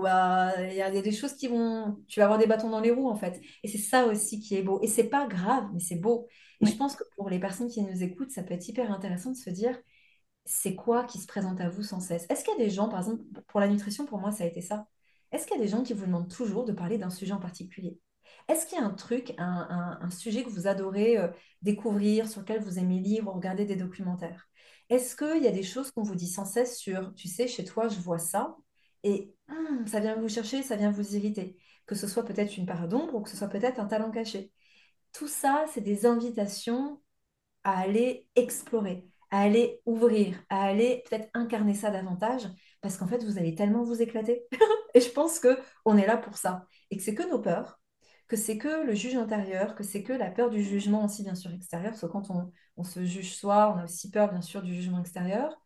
[0.00, 2.02] bah, il y, a des choses qui vont.
[2.08, 3.40] Tu vas avoir des bâtons dans les roues, en fait.
[3.62, 4.80] Et c'est ça aussi qui est beau.
[4.82, 6.28] Et c'est pas grave, mais c'est beau.
[6.60, 9.32] Et je pense que pour les personnes qui nous écoutent, ça peut être hyper intéressant
[9.32, 9.78] de se dire
[10.44, 12.26] c'est quoi qui se présente à vous sans cesse?
[12.30, 14.46] Est-ce qu'il y a des gens, par exemple, pour la nutrition, pour moi, ça a
[14.46, 14.86] été ça.
[15.30, 17.40] Est-ce qu'il y a des gens qui vous demandent toujours de parler d'un sujet en
[17.40, 17.98] particulier?
[18.48, 21.28] Est-ce qu'il y a un truc, un, sujet que vous adorez euh,
[21.62, 24.48] découvrir, sur lequel vous aimez lire ou regarder des documentaires?
[24.88, 27.64] Est-ce qu'il y a des choses qu'on vous dit sans cesse sur, tu sais, chez
[27.64, 28.56] toi, je vois ça
[29.04, 31.56] et hum, ça vient vous chercher, ça vient vous irriter?
[31.86, 34.52] Que ce soit peut-être une part d'ombre ou que ce soit peut-être un talent caché.
[35.12, 37.00] Tout ça, c'est des invitations
[37.64, 42.48] à aller explorer, à aller ouvrir, à aller peut-être incarner ça davantage,
[42.80, 44.44] parce qu'en fait, vous allez tellement vous éclater.
[44.94, 46.66] et je pense que on est là pour ça.
[46.90, 47.80] Et que c'est que nos peurs,
[48.32, 51.34] que c'est que le juge intérieur, que c'est que la peur du jugement aussi, bien
[51.34, 54.40] sûr, extérieur, parce que quand on, on se juge soi, on a aussi peur, bien
[54.40, 55.56] sûr, du jugement extérieur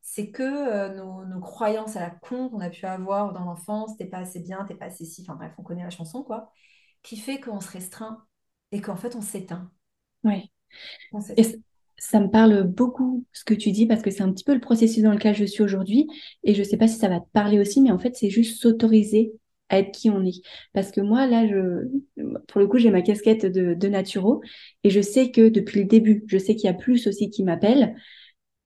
[0.00, 0.94] c'est que euh,
[1.26, 4.64] nos, croyances à la con qu'on a pu avoir dans l'enfance, t'es pas assez bien,
[4.64, 6.50] t'es pas assez si, enfin bref, on connaît la chanson, quoi,
[7.02, 8.24] qui fait qu'on se restreint
[8.72, 9.70] et qu'en fait on s'éteint.
[10.24, 10.50] Oui.
[11.36, 11.44] Et
[11.98, 14.60] ça me parle beaucoup ce que tu dis parce que c'est un petit peu le
[14.60, 16.06] processus dans lequel je suis aujourd'hui
[16.42, 18.60] et je sais pas si ça va te parler aussi, mais en fait c'est juste
[18.60, 19.32] s'autoriser
[19.68, 20.42] à être qui on est.
[20.72, 21.88] Parce que moi, là, je,
[22.48, 24.42] pour le coup, j'ai ma casquette de, de naturo
[24.84, 27.44] et je sais que depuis le début, je sais qu'il y a plus aussi qui
[27.44, 27.94] m'appellent.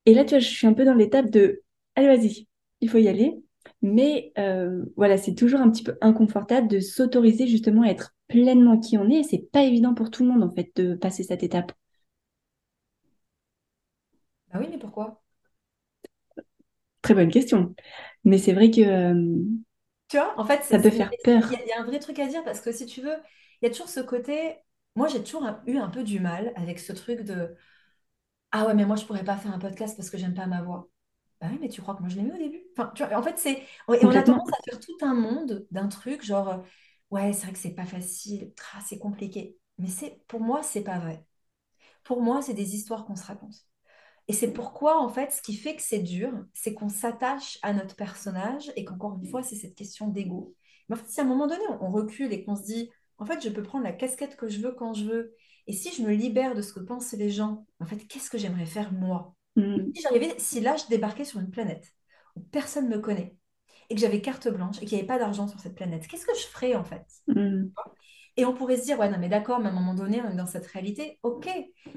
[0.07, 1.63] Et là, tu vois, je suis un peu dans l'étape de,
[1.97, 2.49] allez, vas-y,
[2.81, 3.35] il faut y aller.
[3.83, 8.79] Mais euh, voilà, c'est toujours un petit peu inconfortable de s'autoriser justement à être pleinement
[8.79, 9.21] qui on est.
[9.21, 11.73] Et c'est pas évident pour tout le monde, en fait, de passer cette étape.
[14.53, 15.21] Ah oui, mais pourquoi?
[17.03, 17.75] Très bonne question.
[18.25, 19.43] Mais c'est vrai que euh,
[20.13, 21.43] tu vois, en fait, ça peut faire peur.
[21.51, 23.17] Il y, a un vrai truc à dire parce que si tu veux,
[23.63, 24.59] il y a toujours ce côté.
[24.95, 27.57] Moi, j'ai toujours eu un peu du mal avec ce truc de
[28.51, 30.61] ah ouais, mais moi, je pourrais pas faire un podcast parce que j'aime pas ma
[30.61, 30.91] voix.
[31.41, 32.63] Bah oui, mais tu crois que moi, je l'ai mis au début.
[32.77, 33.55] Enfin, tu vois, en fait, c'est.
[33.55, 36.63] Et on a tendance à faire tout un monde d'un truc, genre,
[37.11, 38.53] ouais, c'est vrai que c'est pas facile,
[38.85, 39.57] c'est compliqué.
[39.79, 41.25] Mais c'est pour moi, c'est pas vrai.
[42.05, 43.65] Pour moi, c'est des histoires qu'on se raconte.
[44.33, 47.75] Et c'est pourquoi, en fait, ce qui fait que c'est dur, c'est qu'on s'attache à
[47.75, 50.55] notre personnage et qu'encore une fois, c'est cette question d'ego.
[50.89, 53.27] Mais en fait, si à un moment donné, on recule et qu'on se dit, en
[53.27, 55.35] fait, je peux prendre la casquette que je veux quand je veux
[55.67, 58.39] et si je me libère de ce que pensent les gens, en fait, qu'est-ce que
[58.39, 59.35] j'aimerais faire moi?
[59.57, 59.93] Mm.
[59.95, 61.93] Si j'arrivais, si là je débarquais sur une planète
[62.35, 63.37] où personne ne me connaît
[63.91, 66.25] et que j'avais carte blanche et qu'il n'y avait pas d'argent sur cette planète, qu'est-ce
[66.25, 67.05] que je ferais en fait?
[67.29, 67.67] Mm.
[68.37, 70.31] Et on pourrait se dire, ouais, non, mais d'accord, mais à un moment donné, on
[70.31, 71.49] est dans cette réalité, ok.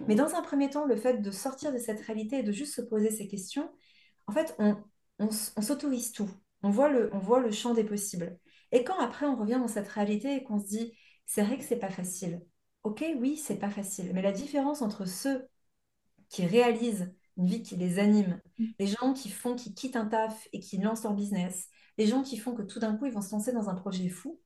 [0.07, 2.73] Mais dans un premier temps, le fait de sortir de cette réalité et de juste
[2.73, 3.71] se poser ces questions,
[4.27, 4.75] en fait, on,
[5.19, 6.29] on, s'autorise tout.
[6.63, 8.37] On voit, le, on voit le champ des possibles.
[8.71, 10.93] Et quand après, on revient dans cette réalité et qu'on se dit,
[11.25, 12.41] c'est vrai que c'est pas facile.
[12.83, 15.47] Ok, oui, c'est pas facile, mais la différence entre ceux
[16.29, 18.65] qui réalisent une vie qui les anime, mm.
[18.79, 22.23] les gens qui font, qui quittent un taf et qui lancent leur business, les gens
[22.23, 24.39] qui font que tout d'un coup ils vont se lancer dans un projet fou,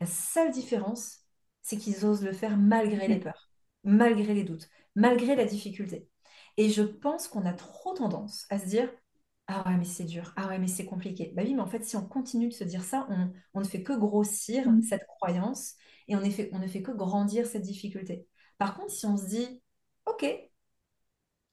[0.00, 1.19] la seule différence,
[1.62, 3.20] c'est qu'ils osent le faire malgré les mm.
[3.20, 3.50] peurs,
[3.84, 6.08] malgré les doutes, malgré la difficulté.
[6.56, 8.90] Et je pense qu'on a trop tendance à se dire
[9.52, 10.32] ah ouais, mais c'est dur.
[10.36, 11.32] Ah ouais, mais c'est compliqué.
[11.34, 13.08] Bah oui, mais en fait, si on continue de se dire ça,
[13.52, 14.82] on, ne fait que grossir mm.
[14.82, 15.74] cette croyance
[16.06, 18.28] et on, on ne fait que grandir cette difficulté.
[18.58, 19.60] Par contre, si on se dit,
[20.06, 20.24] OK,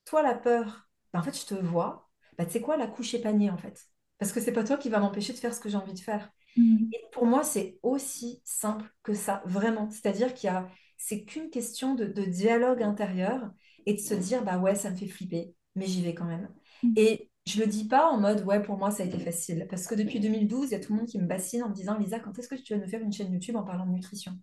[0.05, 3.13] toi, la peur, bah, en fait, je te vois, bah, tu sais quoi, la couche
[3.13, 3.87] est panier, en fait.
[4.19, 5.99] Parce que c'est pas toi qui va m'empêcher de faire ce que j'ai envie de
[5.99, 6.31] faire.
[6.57, 6.89] Mm.
[6.93, 9.89] Et pour moi, c'est aussi simple que ça, vraiment.
[9.89, 13.51] C'est-à-dire qu'il y a, c'est qu'une question de, dialogue intérieur
[13.85, 16.49] et de se dire, bah ouais, ça me fait flipper, mais j'y vais quand même.
[16.83, 16.93] Mm.
[16.95, 19.67] Et je le dis pas en mode, ouais, pour moi, ça a été facile.
[19.69, 21.73] Parce que depuis 2012, il y a tout le monde qui me bassine en me
[21.73, 23.91] disant, Lisa, quand est-ce que tu vas nous faire une chaîne YouTube en parlant de
[23.91, 24.33] nutrition?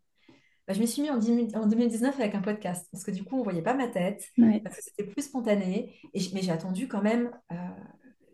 [0.67, 3.41] Bah, je me suis mis en, 2019 avec un podcast, parce que du coup, on
[3.41, 4.25] ne voyait pas ma tête,
[4.63, 5.95] parce que c'était plus spontané.
[6.15, 7.31] Et mais j'ai attendu quand même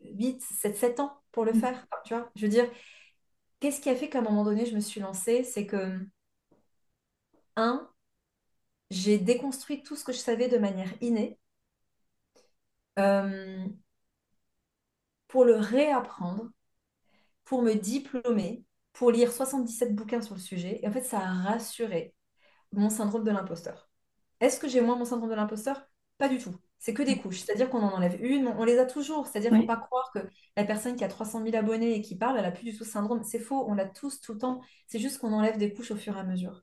[0.04, 1.60] 8, 7, 7 ans pour le mm.
[1.60, 1.86] faire.
[2.04, 2.66] tu vois, je veux dire,
[3.60, 5.44] qu'est-ce qui a fait qu'à un moment donné, je me suis lancée?
[5.44, 6.00] C'est que,
[7.56, 7.88] un,
[8.90, 11.38] j'ai déconstruit tout ce que je savais de manière innée
[12.98, 13.66] euh,
[15.28, 16.50] pour le réapprendre,
[17.44, 20.80] pour me diplômer, pour lire 77 bouquins sur le sujet.
[20.82, 22.14] Et en fait, ça a rassuré
[22.72, 23.90] mon syndrome de l'imposteur.
[24.40, 25.82] Est-ce que j'ai moins mon syndrome de l'imposteur?
[26.18, 26.56] Pas du tout.
[26.80, 27.40] C'est que des couches.
[27.40, 29.26] C'est-à-dire qu'on en enlève une, on les a toujours.
[29.26, 30.20] C'est-à-dire qu'il ne faut pas croire que
[30.56, 32.84] la personne qui a 300 000 abonnés et qui parle, elle n'a plus du tout
[32.84, 33.22] ce syndrome.
[33.22, 34.60] C'est faux, on l'a tous tout le temps.
[34.86, 36.62] C'est juste qu'on enlève des couches au fur et à mesure.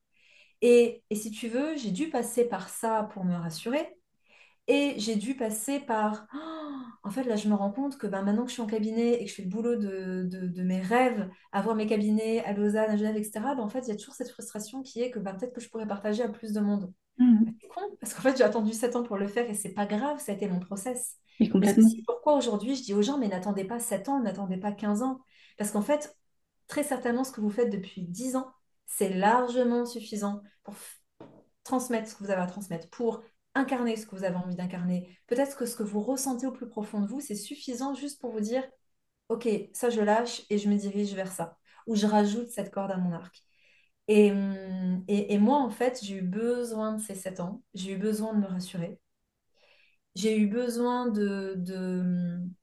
[0.62, 3.98] Et, et si tu veux, j'ai dû passer par ça pour me rassurer.
[4.68, 6.28] Et j'ai dû passer par...
[7.04, 9.22] en fait, là, je me rends compte que ben, maintenant que je suis en cabinet
[9.22, 12.98] et que je fais le boulot de, mes rêves, avoir mes cabinets à Lausanne, à
[12.98, 15.36] Genève, etc., ben, en fait, il y a toujours cette frustration qui est que ben,
[15.36, 16.92] peut-être que je pourrais partager à plus de monde.
[17.18, 17.46] Mmh.
[17.62, 19.86] C'est con, parce qu'en fait, j'ai attendu 7 ans pour le faire et c'est pas
[19.86, 21.18] grave, ça a été mon process.
[21.40, 21.88] Mais complètement.
[22.06, 25.20] pourquoi aujourd'hui, je dis aux gens, mais n'attendez pas 7 ans, n'attendez pas 15 ans.
[25.58, 26.16] Parce qu'en fait,
[26.68, 28.52] très certainement, ce que vous faites depuis 10 ans,
[28.86, 30.76] c'est largement suffisant pour
[31.64, 33.22] transmettre ce que vous avez à transmettre, pour
[33.54, 35.18] incarner ce que vous avez envie d'incarner.
[35.28, 38.32] Peut-être que ce que vous ressentez au plus profond de vous, c'est suffisant juste pour
[38.32, 38.64] vous dire,
[39.30, 41.58] OK, ça je lâche et je me dirige vers ça.
[41.88, 43.47] Ou je rajoute cette corde à mon arc.
[44.08, 47.62] Et, hum, et, moi, en fait, j'ai eu besoin de ces sept ans.
[47.74, 49.00] J'ai eu besoin de me rassurer.
[50.16, 52.54] J'ai eu besoin de, de, hum,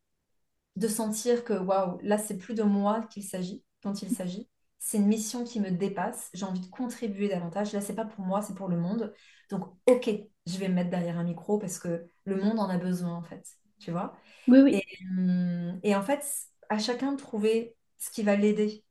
[0.77, 4.49] de sentir que waouh, là, c'est plus de moi qu'il s'agit, dont il s'agit.
[4.79, 6.31] C'est une mission qui me dépasse.
[6.35, 7.73] J'ai envie de contribuer davantage.
[7.73, 9.15] Là, c'est pas pour moi, c'est pour le monde.
[9.51, 10.11] Donc, ok,
[10.47, 13.23] je vais me mettre derrière un micro parce que le monde en a besoin, en
[13.23, 13.47] fait.
[13.81, 14.17] Tu vois?
[14.47, 14.77] Oui, oui.
[14.77, 14.85] Et,
[15.19, 16.25] hum, et en fait,
[16.69, 18.85] à chacun de trouver ce qui va l'aider.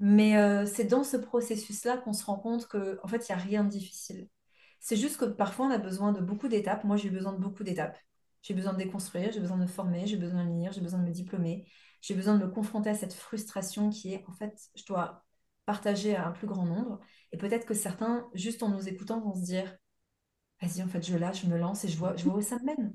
[0.00, 3.40] Mais euh, c'est dans ce processus-là qu'on se rend compte que, en fait, il n'y
[3.40, 4.28] a rien de difficile.
[4.80, 6.84] C'est juste que parfois, on a besoin de beaucoup d'étapes.
[6.84, 7.98] Moi, j'ai eu besoin de beaucoup d'étapes.
[8.42, 11.00] J'ai besoin de déconstruire, j'ai besoin de me former, j'ai besoin de lire, j'ai besoin
[11.00, 11.66] de me diplômer,
[12.00, 15.24] j'ai besoin de me confronter à cette frustration qui est, en fait, je dois
[15.64, 17.00] partager à un plus grand nombre.
[17.32, 19.76] Et peut-être que certains, juste en nous écoutant, vont se dire,
[20.60, 22.58] vas-y, en fait, je lâche, je me lance et je vois, je vois où ça
[22.58, 22.94] me mène.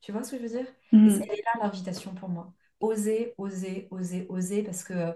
[0.00, 0.66] Tu vois ce que je veux dire?
[1.04, 1.10] Et Mm.
[1.10, 2.52] c'est là l'invitation pour moi.
[2.80, 5.14] Oser, oser, oser, oser, parce que,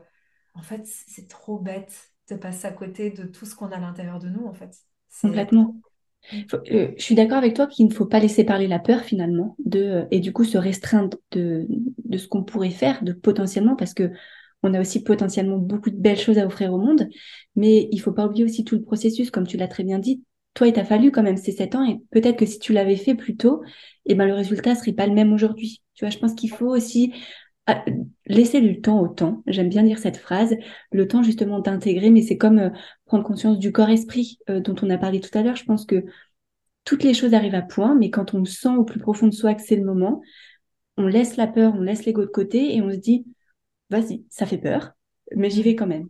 [0.57, 3.81] en fait, c'est trop bête de passer à côté de tout ce qu'on a à
[3.81, 4.77] l'intérieur de nous, en fait.
[5.23, 5.77] Complètement.
[6.73, 9.55] Euh, je suis d'accord avec toi qu'il ne faut pas laisser parler la peur finalement
[9.65, 11.67] de, euh, et du coup se restreindre de,
[12.05, 14.11] de ce qu'on pourrait faire de potentiellement parce que
[14.65, 17.09] on a aussi potentiellement beaucoup de belles choses à offrir au monde,
[17.55, 20.25] mais il faut pas oublier aussi tout le processus, comme tu l'as très bien dit.
[20.55, 22.97] Toi, il t'a fallu quand même ces sept ans et peut-être que si tu l'avais
[22.97, 23.63] fait plus tôt,
[24.07, 25.83] eh ben, le résultat serait pas le même aujourd'hui.
[25.95, 27.13] Tu vois, je pense qu'il faut aussi
[27.67, 27.85] ah,
[28.27, 29.43] laisser du temps au temps.
[29.47, 30.57] J'aime bien dire cette phrase,
[30.93, 32.71] le temps justement d'intégrer, mais c'est comme euh,
[33.07, 35.57] prendre conscience du corps-esprit euh, dont on a parlé tout à l'heure.
[35.57, 36.05] Je pense que
[36.85, 39.55] toutes les choses arrivent à point, mais quand on sent au plus profond de soi
[39.55, 40.23] que c'est le moment,
[40.99, 43.27] on laisse la peur, on laisse l'ego de côté et on se dit,
[43.91, 44.93] vas-y, ça fait peur,
[45.37, 45.65] mais j'y Mm.
[45.65, 46.09] vais quand même.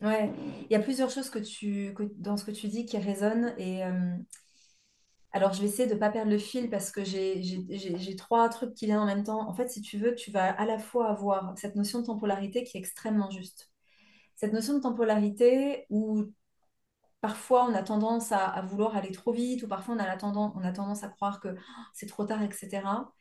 [0.00, 0.32] Ouais,
[0.68, 3.54] il y a plusieurs choses que tu, que- dans ce que tu dis qui résonnent.
[3.58, 3.90] Et euh,
[5.32, 8.74] alors, je vais essayer de ne pas perdre le fil parce que j'ai trois trucs
[8.74, 9.48] qui viennent en même temps.
[9.48, 12.64] En fait, si tu veux, tu vas à la fois avoir cette notion de temporalité
[12.64, 13.70] qui est extrêmement juste.
[14.36, 16.24] Cette notion de temporalité où
[17.20, 20.16] parfois on a tendance à, à vouloir aller trop vite ou parfois on a, la
[20.16, 23.12] tendance, on a tendance à croire que oh, c'est trop tard, etc.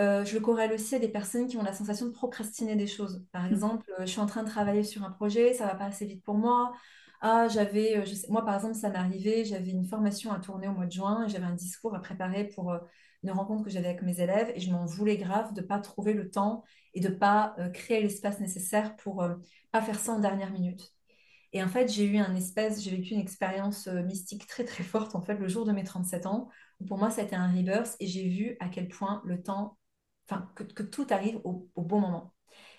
[0.00, 2.86] Euh, je le corrèle aussi à des personnes qui ont la sensation de procrastiner des
[2.86, 3.24] choses.
[3.32, 3.56] Par Mm.
[3.56, 6.06] exemple, euh, je suis en train de travailler sur un projet, ça va pas assez
[6.06, 6.72] vite pour moi.
[7.20, 10.72] Ah, j'avais, euh, moi par exemple, ça m'est arrivé, j'avais une formation à tourner au
[10.72, 12.78] mois de juin j'avais un discours à préparer pour euh,
[13.22, 16.12] une rencontre que j'avais avec mes élèves et je m'en voulais grave de pas trouver
[16.12, 16.62] le temps
[16.94, 19.34] et de pas euh, créer l'espace nécessaire pour euh,
[19.72, 20.92] pas faire ça en dernière minute.
[21.52, 25.14] Et en fait, j'ai eu un espèce, j'ai vécu une expérience mystique très très forte
[25.16, 26.48] en fait le jour de mes 37 ans.
[26.80, 29.78] où Pour moi, été un rebirth et j'ai vu à quel point le temps,
[30.28, 32.34] enfin que, que tout arrive au bon moment.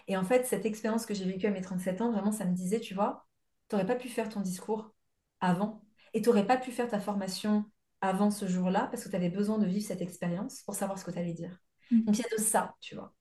[0.08, 2.56] Et en fait, cette expérience que j'ai vécue à mes 37 ans, vraiment, ça me
[2.56, 3.27] disait, tu vois,
[3.70, 4.94] tu n'aurais pas pu faire ton discours
[5.40, 7.66] avant et tu n'aurais pas pu faire ta formation
[8.02, 11.06] avant ce jour-là parce que tu avais besoin de vivre cette expérience pour savoir ce
[11.06, 11.58] que tu allais dire.
[12.06, 13.14] Donc il y a de ça, tu vois.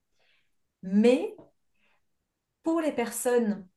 [0.83, 1.35] Mais
[2.63, 3.67] pour les personnes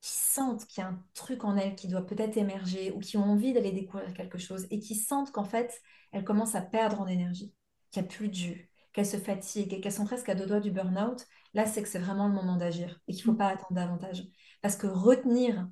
[0.00, 3.16] qui sentent qu'il y a un truc en elles qui doit peut-être émerger ou qui
[3.16, 5.80] ont envie d'aller découvrir quelque chose et qui sentent qu'en fait,
[6.12, 7.54] elles commencent à perdre en énergie,
[7.90, 10.46] qu'il n'y a plus de jus, qu'elles se fatiguent et qu'elles sont presque à deux
[10.46, 13.38] doigts du burn-out, là, c'est que c'est vraiment le moment d'agir et qu'il ne faut
[13.38, 14.24] pas attendre davantage.
[14.62, 15.68] Parce que retenir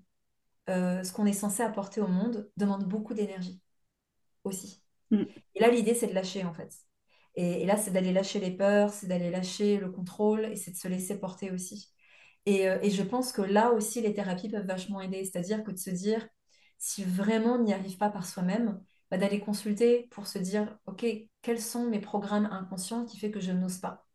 [0.68, 3.62] euh, ce qu'on est censé apporter au monde demande beaucoup d'énergie
[4.44, 4.82] aussi.
[5.10, 5.22] Mm.
[5.54, 6.74] Et là, l'idée, c'est de lâcher en fait.
[7.34, 10.72] Et, et là, c'est d'aller lâcher les peurs, c'est d'aller lâcher le contrôle et c'est
[10.72, 11.90] de se laisser porter aussi.
[12.46, 15.24] Et, euh, et je pense que là aussi, les thérapies peuvent vachement aider.
[15.24, 16.26] C'est-à-dire que de se dire,
[16.78, 21.04] si vraiment on n'y arrive pas par soi-même, bah, d'aller consulter pour se dire, OK,
[21.42, 24.06] quels sont mes programmes inconscients qui fait que je n'ose pas,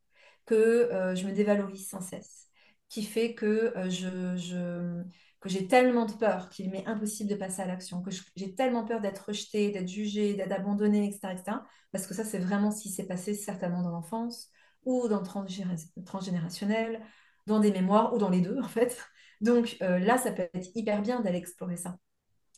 [0.47, 2.47] que euh, je me dévalorise sans cesse,
[2.89, 5.03] qui fait que euh,
[5.39, 8.85] que j'ai tellement de peur qu'il m'est impossible de passer à l'action, que j'ai tellement
[8.85, 11.63] peur d'être rejetée, d'être jugée, d'être abandonnée, etc., etc.
[11.91, 14.49] Parce que ça, c'est vraiment ce qui s'est passé certainement dans l'enfance
[14.83, 17.03] ou dans le transgénérationnel
[17.45, 18.97] dans des mémoires ou dans les deux, en fait.
[19.41, 21.97] Donc euh, là, ça peut être hyper bien d'aller explorer ça.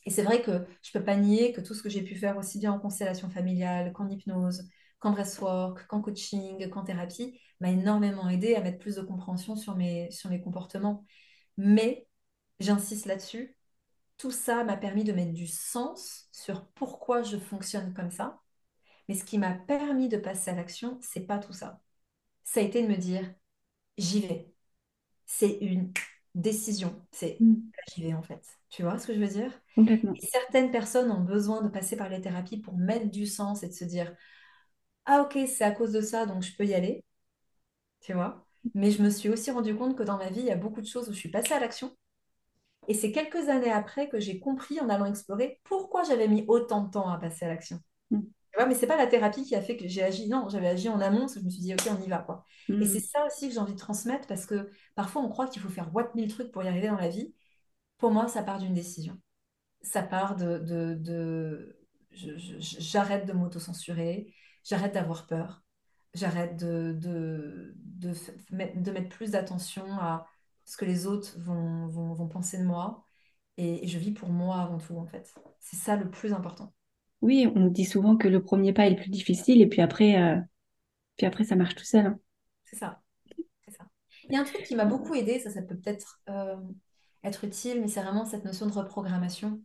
[0.09, 2.35] Et c'est vrai que je peux pas nier que tout ce que j'ai pu faire
[2.37, 4.67] aussi bien en constellation familiale qu'en hypnose,
[4.97, 9.75] qu'en breathwork, qu'en coaching, qu'en thérapie, m'a énormément aidé à mettre plus de compréhension sur
[9.75, 11.05] mes, sur mes comportements.
[11.57, 12.07] Mais,
[12.59, 13.55] j'insiste là-dessus,
[14.17, 18.41] tout ça m'a permis de mettre du sens sur pourquoi je fonctionne comme ça.
[19.09, 21.81] Mais ce qui m'a permis de passer à l'action, c'est pas tout ça.
[22.43, 23.31] Ça a été de me dire,
[23.97, 24.49] j'y vais
[25.29, 25.93] c'est une
[26.33, 27.05] décision.
[27.11, 27.69] C'est Mm.
[27.87, 28.58] j'y vais en fait.
[28.69, 29.51] Tu vois ce que je veux dire?
[29.75, 30.15] Complètement.
[30.15, 33.67] Et certaines personnes ont besoin de passer par les thérapies pour mettre du sens et
[33.67, 34.15] de se dire,
[35.05, 37.03] ah ok, c'est à cause de ça, donc je peux y aller.
[38.01, 38.47] Tu vois?
[38.75, 40.81] Mais je me suis aussi rendu compte que dans ma vie, il y a beaucoup
[40.81, 41.95] de choses où je suis passée à l'action.
[42.87, 46.83] Et c'est quelques années après que j'ai compris en allant explorer pourquoi j'avais mis autant
[46.83, 47.77] de temps à passer à l'action.
[48.11, 48.23] Mm.
[48.51, 50.27] Tu vois, mais c'est pas la thérapie qui a fait que j'ai agi.
[50.29, 52.19] Non, j'avais agi en amont parce que je me suis dit, ok, on y va,
[52.19, 52.45] quoi.
[52.79, 53.01] Et c'est Mm.
[53.01, 55.93] ça aussi que j'ai envie de transmettre parce que parfois on croit qu'il faut faire
[55.95, 57.33] what mille trucs pour y arriver dans la vie.
[57.99, 59.19] Pour moi, ça part d'une décision.
[59.81, 61.79] Ça part de, de, de-
[62.11, 64.33] j'arrête de m'auto-censurer,
[64.63, 65.63] j'arrête d'avoir peur.
[66.13, 68.13] j'arrête de, de, de,
[68.51, 70.25] de, mettre plus d'attention à
[70.65, 73.05] ce que les autres vont, vont, vont penser de moi.
[73.57, 75.33] Et, je vis pour moi avant tout, en fait.
[75.59, 76.73] C'est ça le plus important.
[77.21, 80.21] Oui, on dit souvent que le premier pas est le plus difficile et puis après,
[80.21, 80.39] euh,
[81.17, 82.05] puis après ça marche tout seul.
[82.05, 82.19] Hein.
[82.63, 83.01] C'est ça.
[83.67, 83.85] ça.
[84.29, 86.55] Il y a un truc qui m'a beaucoup aidé, ça, ça peut peut-être euh,
[87.23, 89.61] être utile, mais c'est vraiment cette notion de reprogrammation.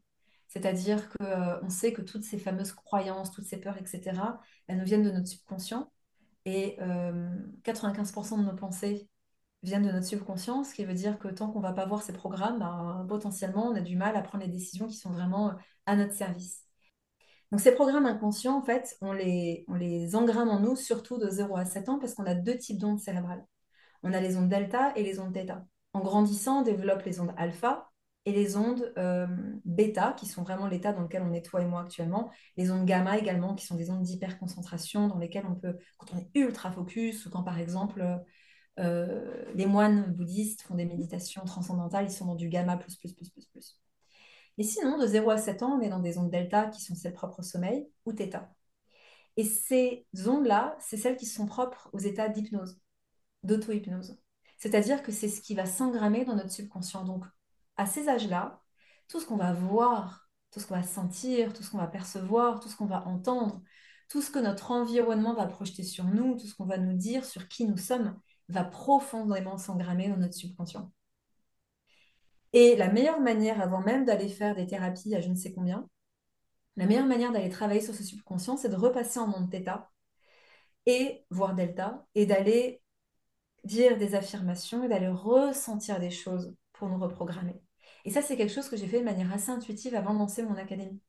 [0.48, 4.78] C'est-à-dire qu'on euh, on sait que toutes ces fameuses croyances, toutes ces peurs, etc., elles
[4.78, 5.90] nous viennent de notre subconscient.
[6.46, 6.76] Et
[7.62, 9.08] 95% de nos pensées
[9.64, 12.02] viennent de notre subconscient, ce qui veut dire que tant qu'on ne va pas voir
[12.02, 15.50] ces programmes, ben, potentiellement, on a du mal à prendre les décisions qui sont vraiment
[15.50, 15.52] euh,
[15.86, 16.64] à notre service.
[17.50, 21.28] Donc ces programmes inconscients, en fait, on les, on les engramme en nous, surtout de
[21.30, 23.46] 0 à 7 ans, parce qu'on a deux types d'ondes cérébrales.
[24.02, 25.64] On a les ondes delta et les ondes theta.
[25.94, 27.90] En grandissant, on développe les ondes alpha
[28.26, 29.26] et les ondes euh,
[29.64, 32.30] bêta, qui sont vraiment l'état dans lequel on est toi et moi actuellement.
[32.56, 36.18] Les ondes gamma également, qui sont des ondes d'hyperconcentration, dans lesquelles on peut, quand on
[36.18, 38.02] est ultra focus, ou quand par exemple
[38.80, 43.12] euh, les moines bouddhistes font des méditations transcendantales, ils sont dans du gamma plus, plus,
[43.14, 43.80] plus, plus, plus.
[44.58, 46.94] Et sinon, de 0 à 7 ans, on est dans des ondes delta qui sont
[46.94, 48.52] celles propres au sommeil ou theta.
[49.36, 52.78] Et ces ondes-là, c'est celles qui sont propres aux états d'hypnose,
[53.42, 54.18] d'auto-hypnose.
[54.58, 57.04] C'est-à-dire que c'est ce qui va s'engrammer dans notre subconscient.
[57.04, 57.24] Donc,
[57.76, 58.62] à ces âges-là,
[59.08, 62.60] tout ce qu'on va voir, tout ce qu'on va sentir, tout ce qu'on va percevoir,
[62.60, 63.62] tout ce qu'on va entendre,
[64.08, 67.24] tout ce que notre environnement va projeter sur nous, tout ce qu'on va nous dire
[67.24, 70.92] sur qui nous sommes, va profondément s'engrammer dans notre subconscient.
[72.52, 75.88] Et la meilleure manière, avant même d'aller faire des thérapies à je ne sais combien,
[76.76, 79.90] la meilleure manière d'aller travailler sur ce subconscient, c'est de repasser en monde θ
[80.86, 82.83] et voir delta et d'aller
[83.64, 87.60] dire des affirmations et d'aller ressentir des choses pour nous reprogrammer.
[88.04, 90.42] Et ça, c'est quelque chose que j'ai fait de manière assez intuitive avant de lancer
[90.42, 91.00] mon académie.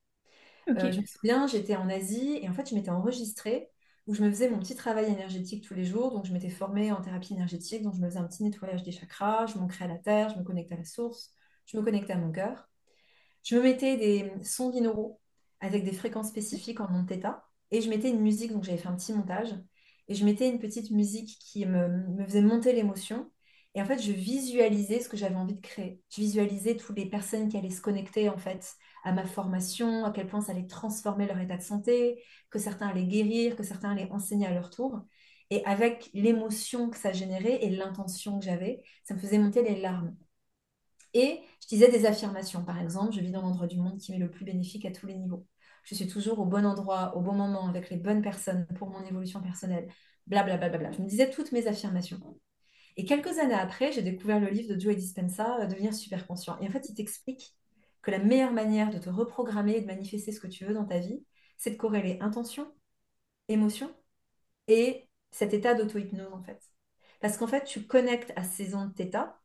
[0.77, 3.69] Euh, je me souviens, j'étais en Asie et en fait, je m'étais enregistrée
[4.07, 6.11] où je me faisais mon petit travail énergétique tous les jours.
[6.11, 7.83] Donc, je m'étais formée en thérapie énergétique.
[7.83, 10.37] Donc, je me faisais un petit nettoyage des chakras, je m'ancrais à la terre, je
[10.37, 11.33] me connectais à la source,
[11.65, 12.69] je me connectais à mon cœur.
[13.43, 15.21] Je me mettais des sons binauraux
[15.59, 17.41] avec des fréquences spécifiques en mon θ.
[17.71, 19.55] Et je mettais une musique, donc j'avais fait un petit montage.
[20.07, 23.29] Et je mettais une petite musique qui me, faisait monter l'émotion.
[23.73, 26.01] Et en fait, je visualisais ce que j'avais envie de créer.
[26.09, 30.11] Je visualisais toutes les personnes qui allaient se connecter en fait à ma formation, à
[30.11, 33.91] quel point ça allait transformer leur état de santé, que certains allaient guérir, que certains
[33.91, 35.01] allaient enseigner à leur tour.
[35.49, 39.79] Et avec l'émotion que ça générait et l'intention que j'avais, ça me faisait monter les
[39.81, 40.15] larmes.
[41.13, 42.63] Et je disais des affirmations.
[42.63, 45.07] Par exemple, je vis dans l'endroit du monde qui m'est le plus bénéfique à tous
[45.07, 45.45] les niveaux.
[45.85, 49.03] Je suis toujours au bon endroit, au bon moment, avec les bonnes personnes pour mon
[49.05, 49.87] évolution personnelle.
[50.27, 50.69] Blablabla.
[50.69, 50.97] Bla, bla, bla.
[50.97, 52.19] Je me disais toutes mes affirmations.
[52.97, 56.57] Et quelques années après, j'ai découvert le livre de Joe Dispenza, euh, Devenir super conscient.
[56.61, 57.55] Et en fait, il t'explique
[58.01, 60.85] que la meilleure manière de te reprogrammer et de manifester ce que tu veux dans
[60.85, 61.23] ta vie,
[61.57, 62.71] c'est de corréler intention,
[63.47, 63.93] émotion
[64.67, 66.61] et cet état d'auto-hypnose en fait.
[67.21, 69.35] Parce qu'en fait, tu connectes à ces ondes θ,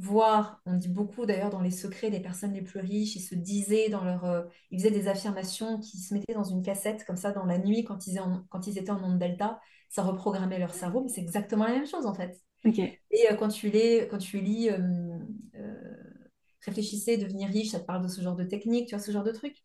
[0.00, 3.34] voire, on dit beaucoup d'ailleurs dans les secrets des personnes les plus riches, ils se
[3.34, 4.24] disaient dans leur...
[4.24, 7.58] Euh, ils faisaient des affirmations qui se mettaient dans une cassette comme ça dans la
[7.58, 11.20] nuit quand ils, quand ils étaient en onde delta, ça reprogrammait leur cerveau, mais c'est
[11.20, 12.40] exactement la même chose en fait.
[13.10, 14.78] Et euh, quand, tu lis, quand tu lis euh,
[15.56, 15.94] euh,
[16.62, 19.24] Réfléchissez, devenir riche, ça te parle de ce genre de technique, tu vois, ce genre
[19.24, 19.56] de truc.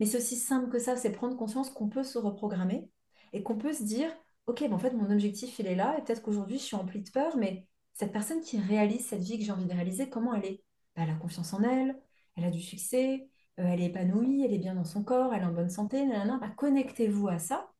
[0.00, 2.88] Mais c'est aussi simple que ça, c'est prendre conscience qu'on peut se reprogrammer
[3.32, 4.10] et qu'on peut se dire,
[4.46, 7.10] ok, en fait, mon objectif, il est là, et peut-être qu'aujourd'hui, je suis emplie de
[7.10, 7.68] peur, mais
[8.00, 10.64] cette personne qui réalise cette vie que j'ai envie de réaliser, comment elle est?
[10.96, 12.00] Ben, Elle a confiance en elle,
[12.34, 15.46] elle a du succès, elle est épanouie, elle est bien dans son corps, elle est
[15.46, 17.70] en bonne santé, Ben, connectez-vous à ça,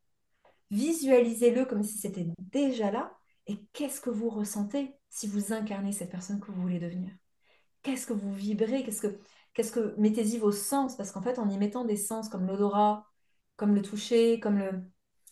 [0.70, 3.16] visualisez-le comme si c'était déjà là,
[3.46, 7.10] et qu'est-ce que vous ressentez si vous incarnez cette personne que vous voulez devenir?
[7.82, 8.84] Qu'est-ce que vous vibrez?
[8.84, 9.18] Qu'est-ce que,
[9.54, 10.96] qu'est-ce que mettez-y vos sens.
[10.96, 13.06] Parce qu'en fait, en y mettant des sens comme l'odorat,
[13.56, 14.84] comme le toucher, comme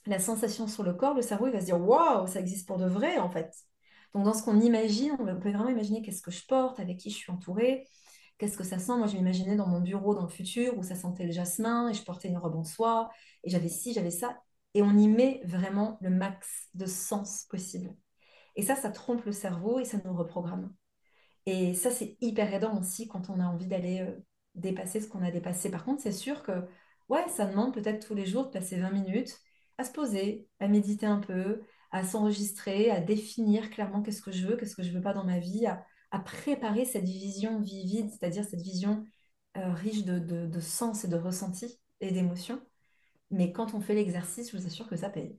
[0.06, 2.78] la sensation sur le corps, le cerveau il va se dire waouh, ça existe pour
[2.78, 3.67] de vrai en fait.
[4.22, 7.16] Dans ce qu'on imagine, on peut vraiment imaginer qu'est-ce que je porte, avec qui je
[7.16, 7.86] suis entourée,
[8.38, 8.96] qu'est-ce que ça sent.
[8.96, 11.94] Moi, je m'imaginais dans mon bureau dans le futur où ça sentait le jasmin et
[11.94, 13.10] je portais une robe en soie
[13.44, 14.38] et j'avais ci, j'avais ça.
[14.74, 17.94] Et on y met vraiment le max de sens possible.
[18.56, 20.72] Et ça, ça trompe le cerveau et ça nous reprogramme.
[21.46, 25.22] Et ça, c'est hyper aidant aussi quand on a envie d'aller euh, dépasser ce qu'on
[25.22, 25.70] a dépassé.
[25.70, 26.66] Par contre, c'est sûr que
[27.08, 29.38] ouais, ça demande peut-être tous les jours de passer 20 minutes
[29.78, 34.46] à se poser, à méditer un peu, à s'enregistrer, à définir clairement qu'est-ce que je
[34.46, 35.84] veux, qu'est-ce que je veux pas dans ma vie, à,
[36.20, 39.04] préparer cette vision vivide, c'est-à-dire cette vision
[39.56, 42.60] euh, riche de, sens et de ressenti et d'émotions.
[43.30, 45.36] Mais quand on fait l'exercice, je vous assure que ça paye.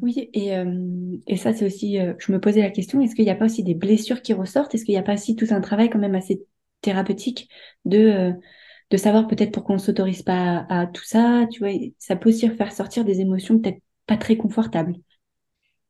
[0.00, 3.30] Oui, et, euh, ça, c'est aussi, euh, je me posais la question, est-ce qu'il n'y
[3.30, 4.74] a pas aussi des blessures qui ressortent?
[4.74, 6.44] Est-ce qu'il n'y a pas aussi tout un travail quand même assez
[6.80, 7.48] thérapeutique
[7.84, 8.32] de,
[8.90, 11.46] de savoir peut-être pourquoi on ne s'autorise pas à, tout ça?
[11.50, 14.94] Tu vois, ça peut aussi faire sortir des émotions peut-être pas très confortables.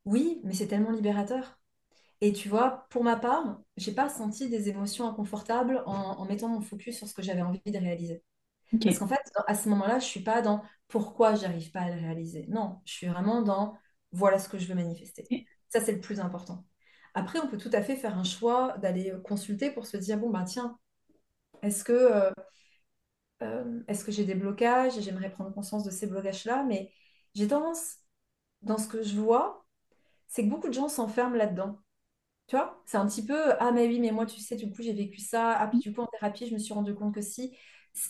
[0.04, 1.58] Oui, mais c'est tellement libérateur.
[2.22, 6.48] Et tu vois, pour ma part, j'ai pas senti des émotions inconfortables en, en mettant
[6.48, 8.24] mon focus sur ce que j'avais envie de réaliser.
[8.86, 12.00] Parce qu'en fait, à ce moment-là, je suis pas dans pourquoi j'arrive pas à le
[12.00, 12.46] réaliser.
[12.48, 13.76] Non, je suis vraiment dans
[14.12, 15.30] voilà ce que je veux manifester.
[15.70, 16.64] Ça, c'est le plus important.
[17.14, 20.30] Après, on peut tout à fait faire un choix d'aller consulter pour se dire, bon,
[20.30, 20.78] bah tiens,
[21.62, 22.30] est-ce que, euh,
[23.42, 26.92] euh, est-ce que j'ai des blocages et j'aimerais prendre conscience de ces blocages-là, mais
[27.34, 27.96] j'ai tendance,
[28.62, 29.61] dans ce que je vois,
[30.32, 31.78] c'est que beaucoup de gens s'enferment là-dedans.
[32.48, 34.82] Tu vois, c'est un petit peu, ah mais oui, mais moi, tu sais, du coup,
[34.82, 35.52] j'ai vécu ça.
[35.58, 37.56] Ah, puis du coup, en thérapie, je me suis rendu compte que si.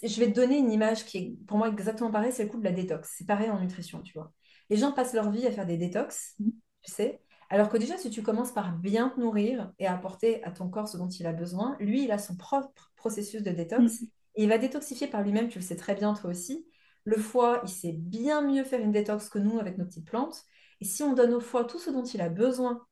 [0.02, 2.58] Je vais te donner une image qui est pour moi exactement pareil, c'est le coup
[2.58, 3.14] de la détox.
[3.18, 4.32] C'est pareil en nutrition, tu vois.
[4.70, 6.36] Les gens passent leur vie à faire des détox,
[6.82, 7.20] tu sais.
[7.50, 10.88] Alors que déjà, si tu commences par bien te nourrir et apporter à ton corps
[10.88, 14.06] ce dont il a besoin, lui, il a son propre processus de détox Mm,
[14.36, 16.66] et il va détoxifier par lui-même, tu le sais très bien toi aussi.
[17.04, 20.44] Le foie, il sait bien mieux faire une détox que nous avec nos petites plantes.
[20.82, 22.84] Et si on donne au foie tout ce dont il a besoin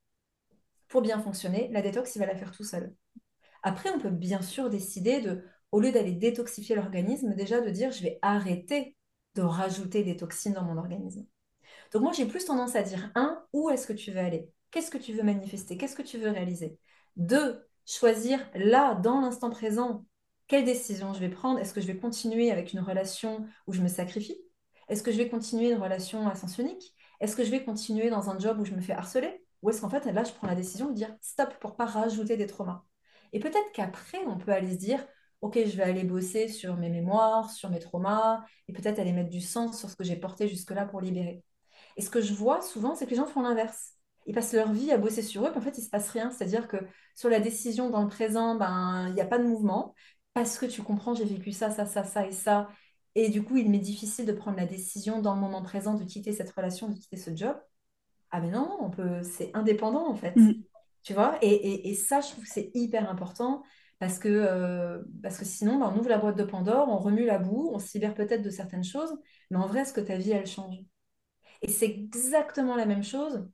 [0.86, 2.95] pour bien fonctionner, la détox, il va la faire tout seul.
[3.64, 7.91] Après, on peut bien sûr décider de, au lieu d'aller détoxifier l'organisme, déjà de dire
[7.91, 8.97] je vais arrêter
[9.34, 11.26] de rajouter des toxines dans mon organisme.
[11.91, 14.49] Donc moi, j'ai plus tendance à dire, un, où est-ce que tu veux aller?
[14.70, 15.76] Qu'est-ce que tu veux manifester?
[15.76, 16.78] Qu'est-ce que tu veux réaliser?
[17.16, 20.07] Deux, choisir là, dans l'instant présent,
[20.47, 21.59] quelle décision je vais prendre?
[21.59, 24.41] Est-ce que je vais continuer avec une relation où je me sacrifie?
[24.88, 26.95] Est-ce que je vais continuer une relation à sens unique?
[27.21, 29.45] Est-ce que je vais continuer dans un job où je me fais harceler?
[29.62, 32.37] Ou est-ce qu'en fait, là, je prends la décision de dire stop pour pas rajouter
[32.37, 32.85] des traumas?
[33.33, 35.07] Et peut-être qu'après, on peut aller se dire,
[35.43, 39.31] OK, je vais aller bosser sur mes mémoires, sur mes traumas, et peut-être aller mettre
[39.31, 41.45] du sens sur ce que j'ai porté jusque-là pour libérer.
[41.97, 43.93] Et ce que je vois souvent, c'est que les gens font l'inverse.
[44.27, 46.09] Ils passent leur vie à bosser sur eux, puis en fait, il ne se passe
[46.11, 46.31] rien.
[46.31, 46.77] C'est-à-dire que
[47.14, 49.95] sur la décision dans le présent, ben, il n'y a pas de mouvement,
[50.35, 52.68] parce que tu comprends, j'ai vécu ça, ça, ça, ça et ça.
[53.15, 56.05] Et du coup, il m'est difficile de prendre la décision dans le moment présent de
[56.05, 57.57] quitter cette relation, de quitter ce job.
[58.31, 60.37] Ah mais non, on peut, c'est indépendant en fait.
[60.37, 60.65] mm,
[61.03, 61.39] Tu vois?
[61.43, 63.63] Et, et- et ça, je trouve que c'est hyper important
[63.99, 67.27] parce que, euh, parce que sinon, ben, on ouvre la boîte de Pandore, on remue
[67.27, 69.15] la boue, on se libère peut-être de certaines choses,
[69.51, 70.77] mais en vrai, est-ce que ta vie, elle change?
[71.63, 73.49] Et c'est exactement la même chose.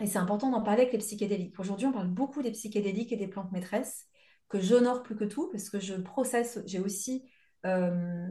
[0.00, 1.58] Et c'est important d'en parler avec les psychédéliques.
[1.60, 4.06] Aujourd'hui, on parle beaucoup des psychédéliques et des plantes maîtresses,
[4.48, 7.24] que j'honore plus que tout, parce que je processe, j'ai aussi
[7.66, 8.28] euh,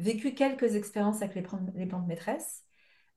[0.00, 2.64] vécu quelques expériences avec les plantes, maîtresses.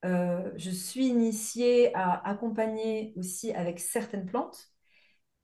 [0.06, 4.70] Euh, je suis initiée à accompagner aussi avec certaines plantes.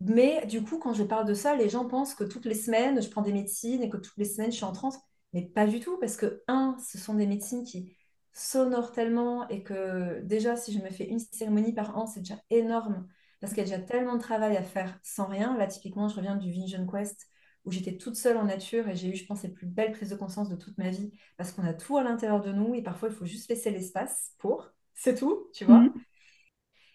[0.01, 3.01] Mais du coup, quand je parle de ça, les gens pensent que toutes les semaines,
[3.01, 4.97] je prends des médecines et que toutes les semaines, je suis en transe.
[5.33, 7.95] Mais pas du tout, parce que, un, ce sont des médecines qui
[8.31, 12.37] s'honorent tellement et que déjà, si je me fais une cérémonie par an, c'est déjà
[12.49, 13.07] énorme,
[13.41, 15.57] parce qu'il y a déjà tellement de travail à faire sans rien.
[15.57, 17.28] Là, typiquement, je reviens du Vision Quest,
[17.65, 20.09] où j'étais toute seule en nature et j'ai eu, je pense, les plus belles prises
[20.09, 22.81] de conscience de toute ma vie, parce qu'on a tout à l'intérieur de nous et
[22.81, 25.79] parfois, il faut juste laisser l'espace pour, c'est tout, tu vois.
[25.81, 25.93] mm.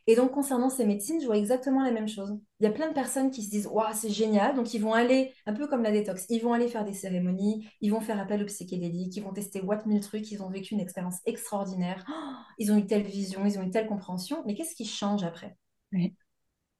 [0.06, 2.38] Et donc, concernant ces médecines, je vois exactement la même chose.
[2.60, 4.54] Il y a plein de personnes qui se disent, Waouh, c'est génial.
[4.54, 7.66] Donc, ils vont aller, un peu comme la détox, ils vont aller faire des cérémonies,
[7.80, 10.74] ils vont faire appel aux psychédéliques, ils vont tester what mille trucs, ils ont vécu
[10.74, 12.04] une expérience extraordinaire.
[12.08, 14.42] Oh, ils ont eu telle vision, ils ont eu telle compréhension.
[14.46, 15.56] Mais qu'est-ce qui change après?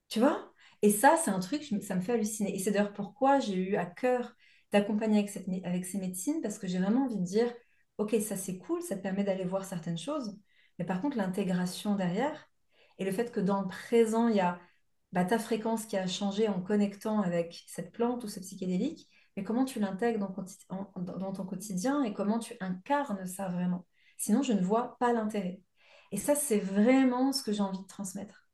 [0.08, 0.53] Tu vois?
[0.84, 2.54] Et ça, c'est un truc, ça me fait halluciner.
[2.54, 4.34] Et c'est d'ailleurs pourquoi j'ai eu à cœur
[4.70, 7.50] d'accompagner avec, avec ces médecines, parce que j'ai vraiment envie de dire,
[7.96, 10.36] OK, ça c'est cool, ça te permet d'aller voir certaines choses,
[10.78, 12.50] mais par contre, l'intégration derrière,
[12.98, 14.60] et le fait que dans le présent, il y a
[15.12, 19.08] bah, ta fréquence qui a changé en connectant avec cette plante ou ce psychédélique,
[19.38, 20.28] mais comment tu l'intègres
[20.68, 23.86] dans ton quotidien et comment tu incarnes ça vraiment.
[24.18, 25.62] Sinon, je ne vois pas l'intérêt.
[26.12, 28.44] Et ça, c'est vraiment ce que j'ai envie de transmettre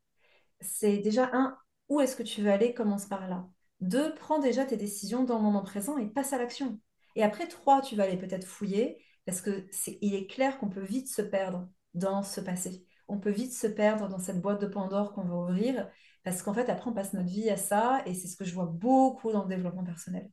[0.61, 1.57] c'est déjà un,
[1.91, 3.47] où est-ce que tu veux aller, commence par là.
[3.81, 6.79] Deux, prends déjà tes décisions dans le moment présent et passe à l'action.
[7.17, 10.69] Et après, trois, tu vas aller peut-être fouiller, parce que c'est, il est clair qu'on
[10.71, 12.87] peut vite se perdre dans ce passé.
[13.09, 15.89] On peut vite se perdre dans cette boîte de Pandore qu'on va ouvrir,
[16.23, 18.55] parce qu'en fait, après, on passe notre vie à ça, et c'est ce que je
[18.55, 20.31] vois beaucoup dans le développement personnel.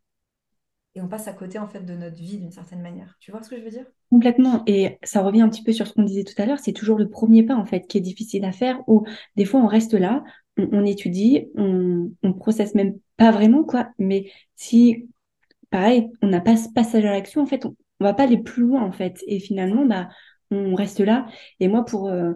[0.94, 3.16] Et on passe à côté, en fait, de notre vie d'une certaine manière.
[3.20, 3.86] Tu vois ce que je veux dire?
[4.12, 4.64] Complètement.
[4.68, 6.98] Et ça revient un petit peu sur ce qu'on disait tout à l'heure, c'est toujours
[6.98, 9.06] le premier pas en fait qui est difficile à faire, où
[9.36, 10.24] des fois on reste là,
[10.58, 15.08] on, étudie, on, on processe même pas vraiment quoi, mais si
[15.70, 18.38] pareil, on n'a pas ce passage à l'action, en fait, on, on va pas aller
[18.38, 19.24] plus loin, en fait.
[19.28, 20.10] Et finalement, bah,
[20.52, 21.28] on reste là.
[21.60, 22.34] Et moi, pour, euh,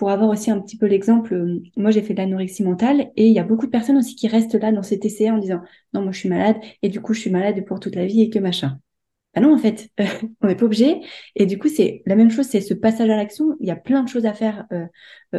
[0.00, 3.32] avoir aussi un petit peu l'exemple, euh, moi, j'ai fait de l'anorexie mentale et il
[3.32, 5.60] y a beaucoup de personnes aussi qui restent là dans cet essai en disant,
[5.92, 8.22] non, moi, je suis malade et du coup, je suis malade pour toute la vie
[8.22, 8.78] et que machin.
[9.34, 9.90] Bah non, en fait,
[10.42, 11.00] on n'est pas obligé.
[11.34, 13.56] Et du coup, c'est la même chose, c'est ce passage à l'action.
[13.60, 14.86] Il y a plein de choses à faire euh,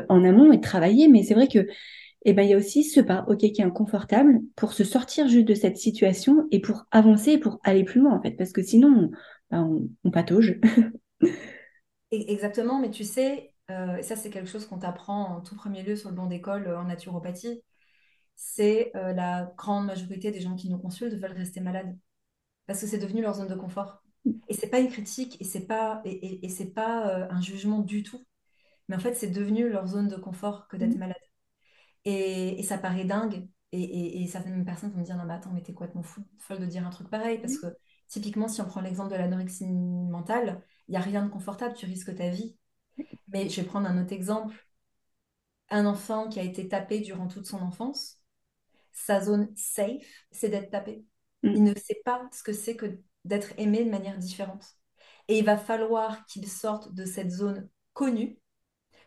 [0.10, 1.68] en amont et travailler, mais c'est vrai que
[2.26, 5.28] et ben, il y a aussi ce pas, ok, qui est inconfortable pour se sortir
[5.28, 8.62] juste de cette situation et pour avancer, pour aller plus loin, en fait, parce que
[8.64, 9.12] sinon, on,
[9.52, 10.60] ben, on, on patauge.
[12.12, 15.84] E- Exactement, mais tu sais, euh, ça c'est quelque chose qu'on t'apprend en tout premier
[15.84, 17.62] lieu sur le banc d'école euh, en naturopathie,
[18.36, 21.98] c'est euh, la grande majorité des gens qui nous consultent veulent rester malades
[22.68, 24.04] parce que c'est devenu leur zone de confort.
[24.50, 27.80] Et c'est pas une critique et c'est pas et, et- et c'est pas un jugement
[27.82, 28.26] du tout.
[28.90, 31.00] Mais en fait, c'est devenu leur zone de confort que d'être Mm.
[31.00, 31.18] malade.
[32.06, 33.48] Et, et ça paraît dingue.
[33.72, 36.26] Et, et- et certaines personnes vont me dire, non mais attends, mais t'es complètement fou,
[36.40, 37.40] folle de dire un truc pareil.
[37.40, 37.68] Parce que
[38.08, 41.86] typiquement, si on prend l'exemple de l'anorexie mentale, il n'y a rien de confortable, tu
[41.86, 42.58] risques ta vie.
[43.30, 44.56] Mais je vais prendre un autre exemple.
[45.70, 48.20] Un enfant qui a été tapé durant toute son enfance,
[48.94, 51.06] sa zone safe, c'est d'être tapé.
[51.54, 51.66] Il Mm.
[51.66, 54.66] ne sait pas ce que c'est que d'être aimé de manière différente.
[55.30, 58.40] Et il va falloir qu'il sorte de cette zone connue,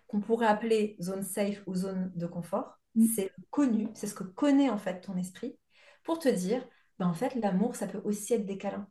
[0.09, 2.81] qu'on pourrait appeler zone safe ou zone de confort.
[2.97, 3.07] Mm.
[3.15, 5.59] C'est le connu, c'est ce que connaît en fait ton esprit,
[6.05, 6.67] pour te dire,
[6.99, 8.89] ben, en fait, l'amour, ça peut aussi être des câlins.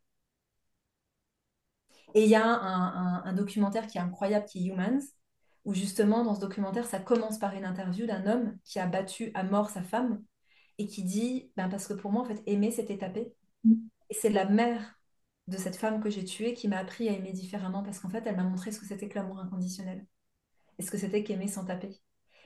[2.14, 2.54] Et il y a un,
[3.22, 5.02] un- un documentaire qui est incroyable, qui est Humans,
[5.66, 9.32] où justement, dans ce documentaire, ça commence par une interview d'un homme qui a battu
[9.34, 10.24] à mort sa femme
[10.78, 13.34] et qui dit, ben, parce que pour moi, en fait, aimer, c'était taper.
[13.66, 13.74] Mm.
[14.10, 15.00] Et c'est la mère
[15.48, 18.24] de cette femme que j'ai tuée qui m'a appris à aimer différemment, parce qu'en fait,
[18.26, 20.06] elle m'a montré ce que c'était que l'amour inconditionnel
[20.80, 22.02] et ce que c'était qu'aimer sans taper.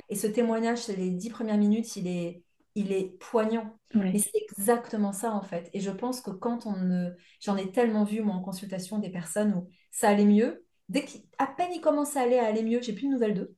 [0.09, 2.43] Et ce témoignage, c'est les dix premières minutes, il est,
[2.75, 3.77] il est poignant.
[3.93, 4.11] Ouais.
[4.13, 5.69] Mais c'est exactement ça, en fait.
[5.73, 7.11] Et je pense que quand on ne...
[7.41, 10.65] J'en ai tellement vu, moi, en consultation, des personnes où ça allait mieux.
[10.89, 13.55] Dès qu'à peine ils commencent à aller, à aller mieux, j'ai plus de nouvelles d'eux.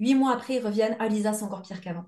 [0.00, 0.96] Huit mois après, ils reviennent.
[0.98, 2.06] Ah, Lisa, c'est encore pire qu'avant.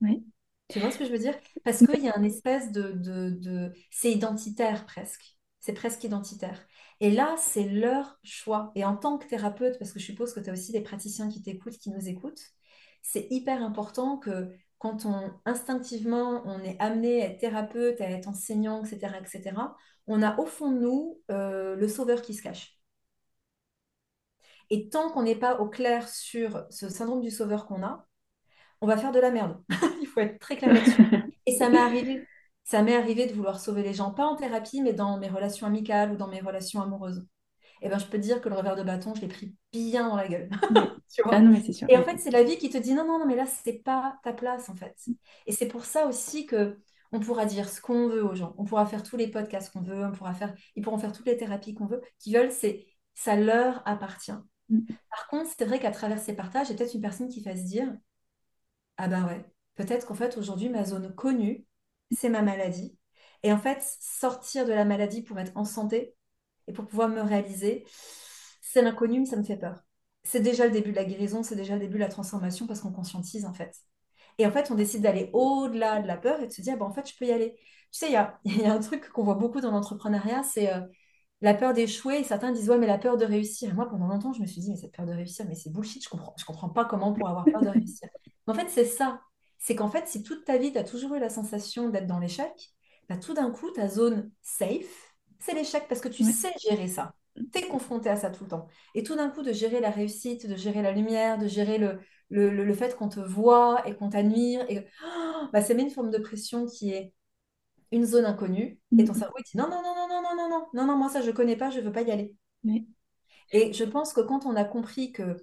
[0.00, 0.20] Ouais.
[0.68, 1.34] Tu vois ce que je veux dire?
[1.64, 5.37] Parce qu'il y a un espèce de, de, de- C'est identitaire presque.
[5.68, 6.66] C'est presque identitaire.
[6.98, 8.72] Et là, c'est leur choix.
[8.74, 11.28] Et en tant que thérapeute, parce que je suppose que tu as aussi des praticiens
[11.28, 12.40] qui t'écoutent, qui nous écoutent,
[13.02, 14.48] c'est hyper important que
[14.78, 19.56] quand on instinctivement, on est amené à être thérapeute, à être enseignant, etc., etc.,
[20.06, 22.80] on a au fond de nous euh, le sauveur qui se cache.
[24.70, 28.08] Et tant qu'on n'est pas au clair sur ce syndrome du sauveur qu'on a,
[28.80, 29.62] on va faire de la merde.
[30.00, 31.04] Il faut être très clair là-dessus.
[31.44, 32.26] Et ça m'est arrivé.
[32.68, 35.66] Ça m'est arrivé de vouloir sauver les gens, pas en thérapie, mais dans mes relations
[35.66, 37.26] amicales ou dans mes relations amoureuses.
[37.80, 40.06] Et ben, je peux te dire que le revers de bâton, je l'ai pris bien
[40.06, 40.50] dans la gueule.
[40.74, 40.82] Ouais.
[41.08, 41.36] Tu vois?
[41.36, 41.86] Ah non, mais c'est sûr.
[41.88, 43.82] et en fait, c'est la vie qui te dit non, non, non, mais là, c'est
[43.82, 44.94] pas ta place, en fait.
[45.46, 46.76] Et c'est pour ça aussi que
[47.10, 48.54] on pourra dire ce qu'on veut aux gens.
[48.58, 51.24] On pourra faire tous les podcasts qu'on veut, on pourra faire, ils pourront faire toutes
[51.24, 54.36] les thérapies qu'on veut, qu'ils veulent, c'est ça leur appartient.
[54.68, 54.80] Mm.
[55.08, 57.40] Par contre, c'est vrai qu'à travers ces partages, il y a peut-être une personne qui
[57.40, 57.96] va se dire
[58.98, 59.42] ah ben ouais,
[59.76, 61.64] peut-être qu'en fait, aujourd'hui, ma zone connue,
[62.12, 62.96] c'est ma maladie.
[63.42, 66.14] Et en fait, sortir de la maladie pour être en santé
[66.66, 67.86] et pour pouvoir me réaliser,
[68.60, 69.84] c'est l'inconnu, ça me fait peur.
[70.24, 72.80] C'est déjà le début de la guérison, c'est déjà le début de la transformation parce
[72.80, 73.76] qu'on conscientise en fait.
[74.38, 76.84] Et en fait, on décide d'aller au-delà de la peur et de se dire, bah,
[76.86, 77.54] en fait, je peux y aller.
[77.92, 80.72] Tu sais, il y a, y a un truc qu'on voit beaucoup dans l'entrepreneuriat, c'est
[80.72, 80.80] euh,
[81.40, 82.24] la peur d'échouer.
[82.24, 83.70] Certains disent, ouais, mais la peur de réussir.
[83.70, 85.72] Et moi, pendant longtemps, je me suis dit, mais cette peur de réussir, mais c'est
[85.72, 88.08] bullshit, je comprends, je comprends pas comment pourrait avoir peur de réussir.
[88.46, 89.20] En fait, c'est ça.
[89.58, 92.18] C'est qu'en fait, si toute ta vie, tu as toujours eu la sensation d'être dans
[92.18, 92.72] l'échec,
[93.08, 97.14] bah, tout d'un coup, ta zone safe, c'est l'échec parce que tu sais gérer ça.
[97.52, 98.68] Tu es confronté à ça tout le temps.
[98.94, 101.98] Et tout d'un coup, de gérer la réussite, de gérer la lumière, de gérer le,
[102.30, 105.82] le, le- le fait qu'on te voit et qu'on t'admire, et oh, bah, ça met
[105.82, 107.14] une forme de pression qui est
[107.92, 108.80] une zone inconnue.
[108.98, 109.18] Et ton Mm.
[109.20, 111.22] cerveau, il dit non, non, non, non, non, non, non, non, non, non, moi ça,
[111.22, 112.34] je connais pas, je veux pas y aller.
[113.52, 115.36] Et je pense que quand on a compris que,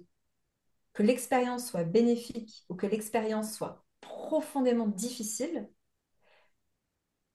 [0.94, 5.68] que l'expérience soit bénéfique ou que l'expérience soit profondément difficile,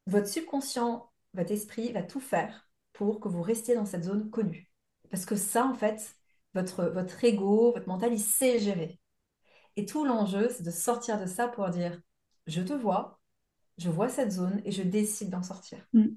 [0.07, 4.70] votre subconscient, votre esprit va tout faire pour que vous restiez dans cette zone connue.
[5.09, 6.16] Parce que ça, en fait,
[6.53, 8.99] votre, votre ego, votre mental, il sait gérer.
[9.76, 11.99] Et tout l'enjeu, c'est de sortir de ça pour dire,
[12.47, 13.20] je te vois,
[13.78, 15.80] je vois cette zone et je décide d'en sortir.
[15.93, 16.07] Mm.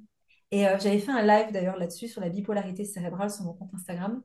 [0.50, 3.74] Et euh, j'avais fait un live d'ailleurs là-dessus sur la bipolarité cérébrale sur mon compte
[3.74, 4.22] Instagram,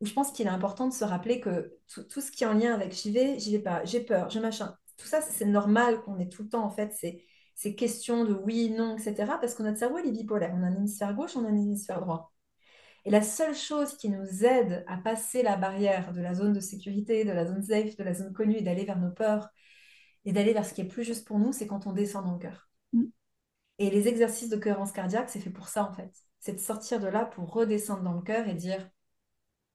[0.00, 2.46] où je pense qu'il est important de se rappeler que tout, tout ce qui est
[2.46, 5.44] en lien avec j'y vais, j'y vais pas, j'ai peur, je machin, tout ça, c'est
[5.44, 7.24] normal qu'on ait tout le temps en fait ces,
[7.54, 9.38] ces questions de oui, non, etc.
[9.40, 10.52] Parce que notre cerveau, il est bipolaire.
[10.54, 12.32] On a un hémisphère gauche, on a un hémisphère droit.
[13.04, 16.60] Et la seule chose qui nous aide à passer la barrière de la zone de
[16.60, 19.50] sécurité, de la zone safe, de la zone connue et d'aller vers nos peurs
[20.24, 22.34] et d'aller vers ce qui est plus juste pour nous, c'est quand on descend dans
[22.34, 22.68] le cœur.
[22.92, 23.06] Mm.
[23.78, 26.12] Et les exercices de cohérence cardiaque, c'est fait pour ça en fait.
[26.38, 28.88] C'est de sortir de là pour redescendre dans le cœur et dire,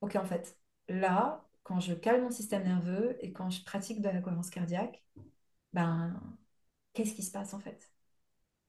[0.02, 0.58] ok en fait,
[0.88, 5.04] là, quand je calme mon système nerveux et quand je pratique de la cohérence cardiaque,
[5.74, 6.20] ben,
[6.94, 7.92] qu'est-ce qui se passe en fait?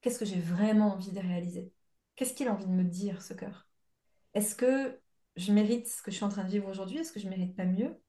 [0.01, 1.73] Qu'est-ce que j'ai vraiment envie de réaliser?
[2.15, 3.69] Qu'est-ce qu'il a envie de me dire, ce cœur?
[4.33, 4.99] Est-ce que
[5.37, 6.99] je mérite ce que je suis en train de vivre aujourd'hui?
[6.99, 8.01] Est-ce que je mérite pas mieux?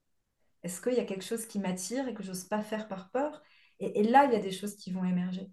[0.64, 3.42] Est-ce qu'il y a quelque chose qui m'attire et que j'ose pas faire par peur?
[3.80, 5.48] Et là, il y a des choses qui vont émerger.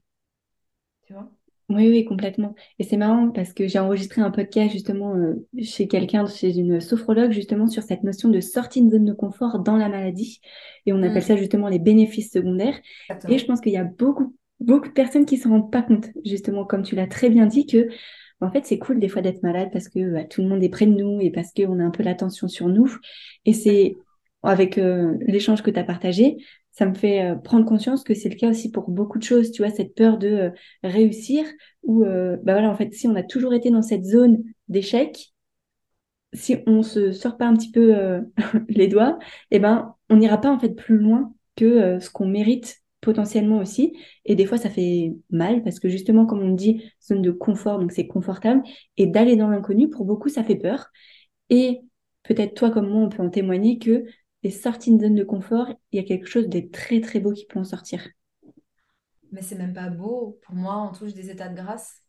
[1.05, 1.31] Tu vois?
[1.69, 2.55] Oui, oui, complètement.
[2.79, 6.79] Et c'est marrant parce que j'ai enregistré un podcast justement euh, chez quelqu'un, chez une
[6.79, 10.39] sophrologue, justement sur cette notion de sortie de zone de confort dans la maladie.
[10.85, 12.79] Et on appelle Mm, ça justement les bénéfices secondaires.
[13.27, 15.81] Et je pense qu'il y a beaucoup, beaucoup de personnes qui ne s'en rendent pas
[15.81, 17.89] compte, justement, comme tu l'as très bien dit, que
[18.39, 20.69] en fait, c'est cool des fois d'être malade parce que bah, tout le monde est
[20.69, 22.95] près de nous et parce qu'on a un peu l'attention sur nous.
[23.45, 23.97] Et c'est
[24.43, 26.37] avec euh, l'échange que tu as partagé,
[26.77, 29.51] ça me fait euh, prendre conscience que c'est le cas aussi pour beaucoup de choses.
[29.51, 30.49] Tu vois, cette peur de euh,
[30.83, 31.43] réussir
[31.81, 35.33] ou, euh, bah voilà, en fait, si on a toujours été dans cette zone d'échec,
[36.33, 38.21] si on se sort pas un petit peu euh,
[38.69, 39.17] les doigts,
[39.49, 43.97] eh ben, on n'ira pas en fait plus loin que ce qu'on mérite potentiellement aussi.
[44.25, 47.79] Et des fois, ça fait mal parce que justement, comme on dit, zone de confort,
[47.79, 48.61] donc c'est confortable.
[48.97, 50.87] Et d'aller dans l'inconnu, pour beaucoup, ça fait peur.
[51.49, 51.81] Et
[52.21, 54.03] peut-être toi comme moi, on peut en témoigner que
[54.43, 57.33] les sorties de zone de confort, il y a quelque chose de très très beau
[57.33, 58.07] qui peut en sortir.
[59.31, 60.39] Mais c'est même pas beau.
[60.43, 62.03] Pour moi, on touche des états de grâce.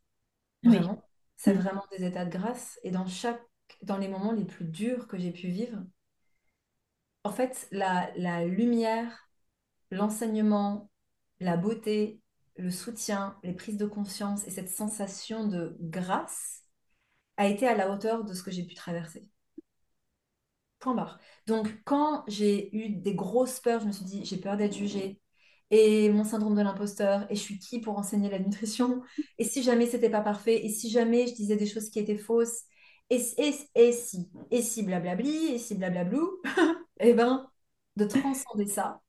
[0.64, 0.78] Oui.
[0.78, 1.02] Vraiment.
[1.36, 1.60] C'est Mm.
[1.60, 2.78] vraiment des états de grâce.
[2.84, 3.42] Et dans chaque,
[3.82, 5.78] dans les moments les plus durs que j'ai pu vivre,
[7.24, 9.28] en fait, la, la lumière,
[9.90, 10.90] l'enseignement,
[11.40, 12.20] la beauté,
[12.56, 16.64] le soutien, les prises de conscience et cette sensation de grâce
[17.38, 19.28] a été à la hauteur de ce que j'ai pu traverser.
[20.80, 21.18] Point barre.
[21.46, 25.20] Donc, quand j'ai eu des grosses peurs, je me suis dit, j'ai peur d'être jugée.
[25.70, 29.02] Et mon syndrome de l'imposteur, et je suis qui pour enseigner la nutrition?
[29.38, 30.64] Et si jamais c'était pas parfait?
[30.64, 32.62] Et si jamais je disais des choses qui étaient fausses?
[33.10, 34.30] Et, et, et si?
[34.50, 35.54] Et si blablabli?
[35.54, 36.40] Et si blablablou?
[37.00, 37.48] Eh ben,
[37.96, 39.00] de transcender ça,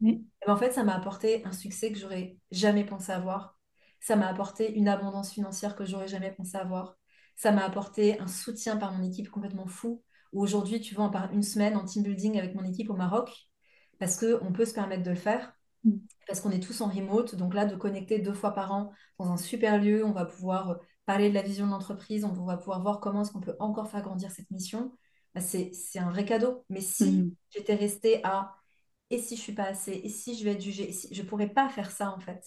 [0.00, 0.26] Oui.
[0.42, 3.58] eh ben, en fait, ça m'a apporté un succès que j'aurais jamais pensé avoir.
[4.00, 6.96] Ça m'a apporté une abondance financière que j'aurais jamais pensé avoir.
[7.36, 10.02] Ça m'a apporté un soutien par mon équipe complètement fou.
[10.32, 12.94] Où aujourd'hui, tu vois, on part une semaine en team building avec mon équipe au
[12.94, 13.30] Maroc
[13.98, 15.52] parce qu'on peut se permettre de le faire
[15.82, 15.92] Mm.
[16.26, 17.34] parce qu'on est tous en remote.
[17.36, 20.70] Donc là, de connecter deux fois par an dans un super lieu, on va pouvoir
[20.70, 20.74] euh,
[21.06, 23.88] parler de la vision de l'entreprise, on va pouvoir voir comment est-ce qu'on peut encore
[23.90, 24.92] faire grandir cette mission.
[25.34, 26.64] Bah, c'est, un vrai cadeau.
[26.68, 27.30] Mais si Mm.
[27.50, 28.54] j'étais restée à
[29.08, 31.12] et si je suis pas assez, et si je vais être jugée, et si...
[31.14, 32.44] je pourrais pas faire ça en fait.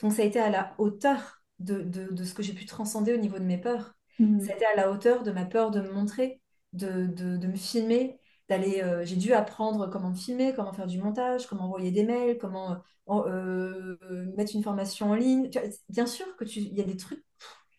[0.00, 3.12] Donc ça a été à la hauteur de, de, de ce que j'ai pu transcender
[3.14, 3.94] au niveau de mes peurs.
[4.18, 4.40] Ça Mm.
[4.50, 6.39] a été à la hauteur de ma peur de me montrer,
[6.72, 8.18] de, de, de me filmer,
[8.48, 8.80] d'aller.
[8.82, 12.38] euh, j'ai dû apprendre comment me filmer, comment faire du montage, comment envoyer des mails,
[12.38, 15.50] comment euh, euh, mettre une formation en ligne.
[15.88, 17.24] Bien sûr que tu, il y a des trucs,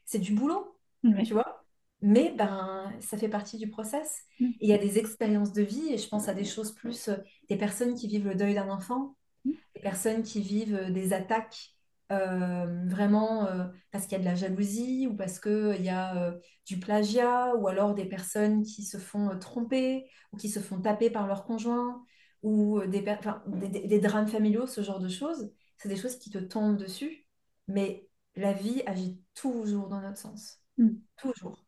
[0.05, 0.77] c'est du boulot,
[1.25, 1.63] tu vois.
[2.01, 4.23] Mais ben, ça fait partie du process.
[4.39, 4.49] Mm.
[4.59, 7.09] Il y a des expériences de vie, et je pense à des choses plus,
[7.49, 9.15] des personnes qui vivent le deuil d'un enfant,
[9.45, 11.75] des personnes qui vivent des attaques
[12.11, 16.15] euh, vraiment euh, parce qu'il y a de la jalousie ou parce qu'il y a
[16.29, 20.59] euh, du plagiat, ou alors des personnes qui se font euh, tromper ou qui se
[20.59, 22.03] font taper par leur conjoint,
[22.43, 25.51] ou euh, des, per- enfin, des, des- des drames familiaux, ce genre de choses.
[25.77, 27.27] C'est des choses qui te tombent dessus,
[27.67, 30.59] mais la vie agit toujours dans notre sens.
[30.77, 30.89] Mm.
[31.17, 31.65] Toujours.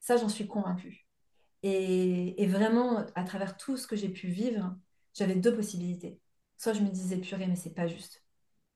[0.00, 1.06] Ça, j'en suis convaincue.
[1.62, 4.76] Et, et vraiment, à travers tout ce que j'ai pu vivre,
[5.14, 6.20] j'avais deux possibilités.
[6.58, 8.19] Soit je me disais, purée, mais c'est pas juste.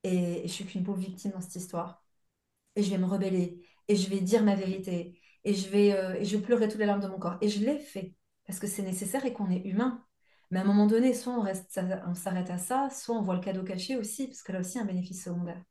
[0.05, 2.03] Et, je suis qu'une pauvre victime dans cette histoire.
[2.75, 3.61] Et je vais me rebeller.
[3.87, 5.19] Et je vais dire ma vérité.
[5.43, 7.37] Et je vais, euh, et je vais pleurer toutes les larmes de mon corps.
[7.41, 8.15] Et je l'ai fait.
[8.45, 10.03] Parce que c'est nécessaire et qu'on est humain.
[10.51, 13.35] Mais à un moment donné, soit on reste, on s'arrête à ça, soit on voit
[13.35, 15.61] le cadeau caché aussi, parce que là aussi, un bénéfice secondaire.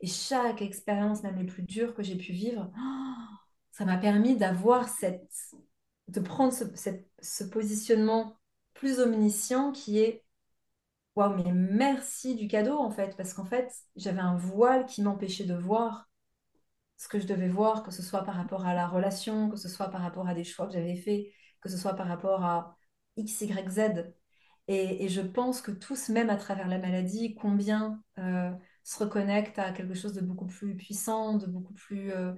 [0.00, 2.70] Et chaque expérience, même les plus dures que j'ai pu vivre,
[3.70, 5.30] ça m'a permis d'avoir cette,
[6.08, 8.36] de prendre ce positionnement
[8.74, 10.24] plus omniscient qui est,
[11.18, 15.44] waouh, mais merci du cadeau en fait, parce qu'en fait, j'avais un voile qui m'empêchait
[15.44, 16.08] de voir
[16.96, 19.68] ce que je devais voir, que ce soit par rapport à la relation, que ce
[19.68, 21.26] soit par rapport à des choix que j'avais faits,
[21.60, 22.76] que ce soit par rapport à
[23.16, 24.14] X, Y, Z.
[24.68, 28.52] Et, je pense que tous, même à travers la maladie, combien euh,
[28.84, 32.32] se reconnectent à quelque chose de beaucoup plus puissant, de beaucoup plus euh,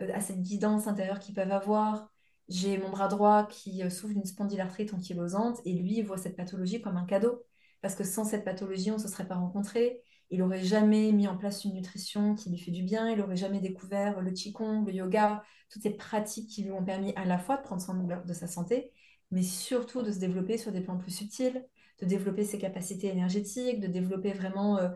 [0.00, 2.10] euh, à cette guidance intérieure qu'ils peuvent avoir.
[2.48, 6.96] J'ai mon bras droit qui souffre d'une spondylarthrite ankylosante et lui voit cette pathologie comme
[6.96, 7.44] un cadeau.
[7.86, 10.02] Parce que sans cette pathologie, on ne se serait pas rencontrés.
[10.30, 13.08] Il n'aurait jamais mis en place une nutrition qui lui fait du bien.
[13.10, 17.12] Il n'aurait jamais découvert le qigong, le yoga, toutes ces pratiques qui lui ont permis
[17.14, 18.90] à la fois de prendre soin de, de sa santé,
[19.30, 21.64] mais surtout de se développer sur des plans plus subtils,
[22.00, 24.88] de développer ses capacités énergétiques, de développer vraiment euh,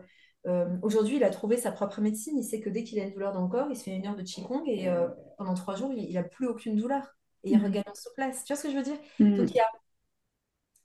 [0.47, 2.37] euh, aujourd'hui, il a trouvé sa propre médecine.
[2.37, 4.05] Il sait que dès qu'il a une douleur dans le corps, il se fait une
[4.05, 7.07] heure de Qigong et euh, pendant trois jours, il n'a plus aucune douleur.
[7.45, 7.63] Et il Ouais.
[7.63, 8.43] regagne en souplesse.
[8.43, 8.97] Tu vois ce que je veux dire?
[9.37, 9.47] Donc, Mm.
[9.49, 9.65] il y a,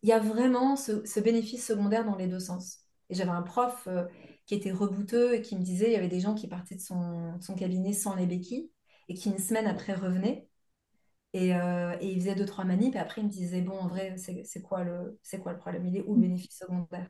[0.07, 2.81] il y a vraiment ce, ce bénéfice secondaire dans les deux sens.
[3.11, 4.07] Et j'avais un prof euh,
[4.47, 6.81] qui était rebouteux et qui me disait il y avait des gens qui partaient de
[6.81, 8.71] son, de son cabinet sans les béquilles
[9.09, 10.49] et qui, une semaine après, revenaient.
[11.33, 12.95] Et, euh, et il faisait deux, trois manips.
[12.97, 15.87] Et après, il me disait bon, en vrai, c'est quoi le, c'est quoi le problème?
[15.87, 17.09] Il est où le bénéfice secondaire?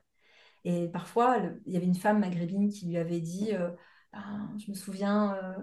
[0.65, 3.71] Et parfois, le- il y avait une femme maghrébine qui lui avait dit, euh,
[4.13, 5.55] Ben, je me souviens, euh,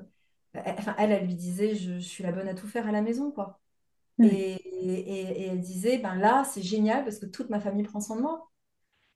[0.99, 3.31] elle, elle lui disait, je, je suis la bonne à tout faire à la maison,
[3.33, 3.61] quoi.
[4.23, 8.01] Et, et- et elle disait, ben là, c'est génial parce que toute ma famille prend
[8.01, 8.51] soin de moi.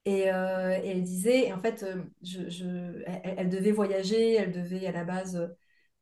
[0.05, 4.35] Et, euh, et elle disait, et en fait, euh, je, je- elle, elle devait voyager,
[4.35, 5.55] elle devait à la base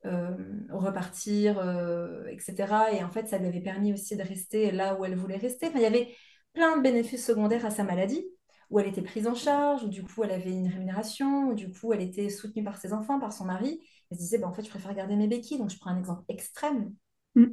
[0.07, 0.31] euh,
[0.71, 2.93] repartir, euh, etc.
[2.93, 5.67] Et en fait, ça lui avait permis aussi de rester là où elle voulait rester.
[5.69, 6.15] Enfin, il y avait
[6.55, 8.25] plein de bénéfices secondaires à sa maladie,
[8.71, 11.71] où elle était prise en charge, où du coup, elle avait une rémunération, où du
[11.73, 13.81] coup, elle était soutenue par ses enfants, par son mari.
[14.11, 15.59] Elle se disait, ben, en fait, je préfère garder mes béquilles.
[15.59, 16.95] Donc, je prends un exemple extrême.
[17.37, 17.47] Mm.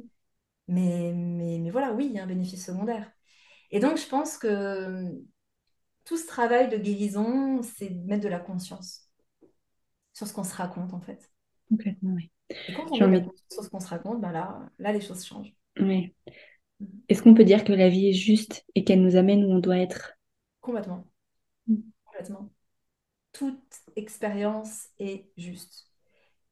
[0.68, 3.10] Mais, mais, mais voilà, oui, il y a un bénéfice secondaire.
[3.72, 5.12] Et donc, je pense que
[6.06, 9.10] tout ce travail de guérison, c'est de mettre de la conscience
[10.14, 11.30] sur ce qu'on se raconte, en fait.
[11.68, 12.30] Complètement, oui.
[12.68, 14.92] Et quand on met de la conscience sur ce qu'on se raconte, ben là, là,
[14.92, 15.54] les choses changent.
[15.78, 16.14] Ouais.
[16.80, 17.02] Mhm.
[17.08, 19.60] Est-ce qu'on peut dire que la vie est juste et qu'elle nous amène où on
[19.60, 20.14] doit être?
[20.60, 21.06] Complètement,
[21.68, 21.92] Mm.
[22.04, 22.50] complètement.
[23.32, 23.62] Toute
[23.96, 25.88] expérience est juste.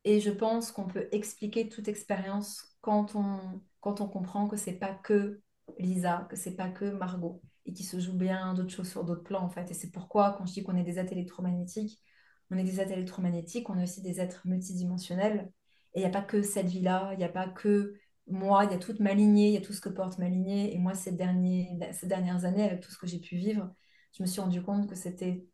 [0.05, 4.75] Et je pense qu'on peut expliquer toute expérience quand on, quand on comprend que c'est
[4.75, 5.41] pas que
[5.79, 9.23] Lisa, que c'est pas que Margot, et qui se joue bien d'autres choses sur d'autres
[9.23, 9.71] plans, en fait.
[9.71, 12.03] Et c'est pourquoi, quand je dis qu'on est des êtres électromagnétiques,
[12.51, 15.51] on est des êtres électromagnétiques, on est aussi des êtres multidimensionnels.
[15.95, 17.95] Et il n'y a pas que cette vie-là, il n'y a pas que
[18.27, 20.29] moi, il y a toute ma lignée, il y a tout ce que porte ma
[20.29, 20.75] lignée.
[20.75, 23.71] Et moi, ces derniers, ces dernières années, avec tout ce que j'ai pu vivre,
[24.17, 25.47] je me suis rendu compte que c'était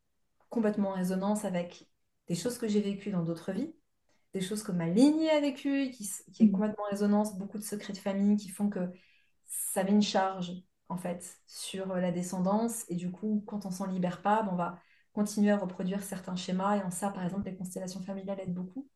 [0.49, 1.89] complètement en résonance avec
[2.27, 3.75] des choses que j'ai vécues dans d'autres vies
[4.35, 6.05] des choses que ma lignée a vécues, qui,
[6.41, 6.51] est Mm.
[6.51, 8.81] complètement en résonance, beaucoup de secrets de famille qui font que
[9.47, 10.53] ça avait une charge,
[10.89, 12.85] en fait, sur euh, la descendance.
[12.91, 14.79] Et du coup, quand on s'en libère pas, ben, on va
[15.13, 16.77] continuer à reproduire certains schémas.
[16.79, 18.89] Et en ça, par exemple, les constellations familiales aident beaucoup.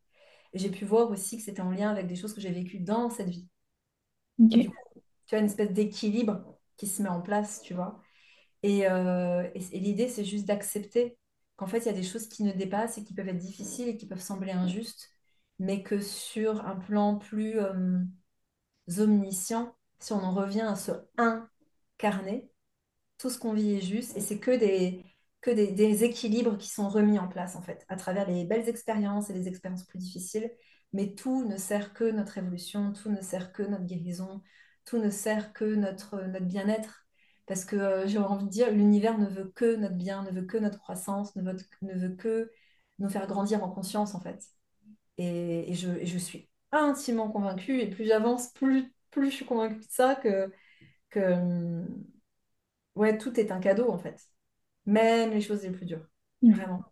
[0.54, 2.80] Et j'ai pu voir aussi que c'était en lien avec des choses que j'ai vécues
[2.80, 3.48] dans cette vie.
[4.50, 4.74] Et du Ok.
[4.74, 8.00] coup, tu as une espèce d'équilibre qui se met en place, tu vois.
[8.62, 11.18] Et, euh, et- et l'idée, c'est juste d'accepter
[11.56, 13.88] qu'en fait, il y a des choses qui ne dépassent et qui peuvent être difficiles
[13.88, 15.10] et qui peuvent sembler injustes,
[15.58, 18.00] mais que sur un plan plus euh,
[18.98, 22.50] omniscient, si on en revient à se incarner,
[23.18, 25.04] tout ce qu'on vit est juste et c'est que des,
[25.40, 28.68] que des, des équilibres qui sont remis en place, en fait, à travers les belles
[28.68, 30.50] expériences et les expériences plus difficiles.
[30.92, 34.42] Mais tout ne sert que notre évolution, tout ne sert que notre guérison,
[34.84, 37.06] tout ne sert que notre, notre bien-être.
[37.46, 40.46] Parce que euh, j'ai envie de dire, l'univers ne veut que notre bien, ne veut
[40.46, 42.50] que notre croissance, ne veut, ne veut que
[42.98, 44.42] nous faire grandir en conscience, en fait.
[45.18, 49.44] Et, et je, et je suis intimement convaincue, et plus j'avance, plus, plus je suis
[49.46, 50.52] convaincue de ça, que,
[51.10, 52.04] que hum,
[52.94, 54.28] ouais, tout est un cadeau, en fait
[54.86, 56.06] même les choses les plus dures,
[56.42, 56.56] Ouais.
[56.56, 56.84] vraiment.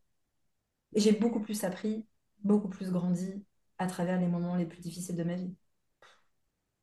[0.92, 2.06] Et j'ai beaucoup plus appris,
[2.44, 3.44] beaucoup plus grandi
[3.78, 5.52] à travers les moments les plus difficiles de ma vie,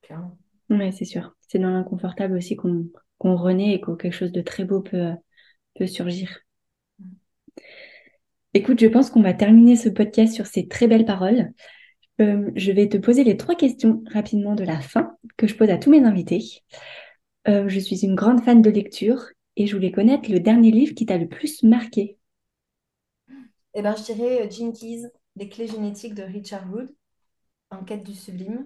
[0.02, 0.38] clairement.
[0.70, 1.36] Ouais, c'est sûr.
[1.48, 2.90] C'est dans l'inconfortable aussi qu'on
[3.36, 5.12] renaît et que quelque chose de très beau peut,
[5.76, 6.40] peut surgir.
[8.54, 11.52] Écoute, je pense qu'on va terminer ce podcast sur ces très belles paroles.
[12.20, 15.70] Euh, je vais te poser les trois questions rapidement de la fin que je pose
[15.70, 16.64] à tous mes invités.
[17.48, 19.26] Euh, je suis une grande fan de lecture
[19.56, 22.18] et je voulais connaître le dernier livre qui t'a le plus marqué.
[23.74, 25.04] Eh ben, je dirais euh, Gene Keys,
[25.36, 26.94] Les clés génétiques de Richard Wood,
[27.70, 28.66] En quête du sublime.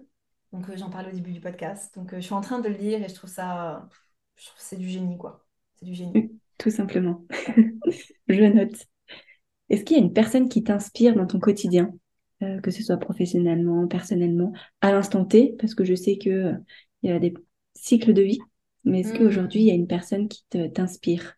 [0.54, 1.94] Donc, euh, j'en parle au début du podcast.
[1.96, 3.88] Donc, je suis en train de le lire et je trouve ça,
[4.36, 5.46] je trouve que c'est du génie, quoi.
[5.76, 6.32] C'est du génie.
[6.58, 7.26] Tout simplement.
[8.28, 8.88] Je note.
[9.72, 11.94] Est-ce qu'il y a une personne qui t'inspire dans ton quotidien,
[12.44, 16.54] euh, que ce soit professionnellement, personnellement, à l'instant T, parce que je sais que euh,
[17.04, 17.36] il y a des
[17.76, 18.40] cycles de vie,
[18.86, 21.38] mais est-ce qu'aujourd'hui il y a une personne qui te t'inspire?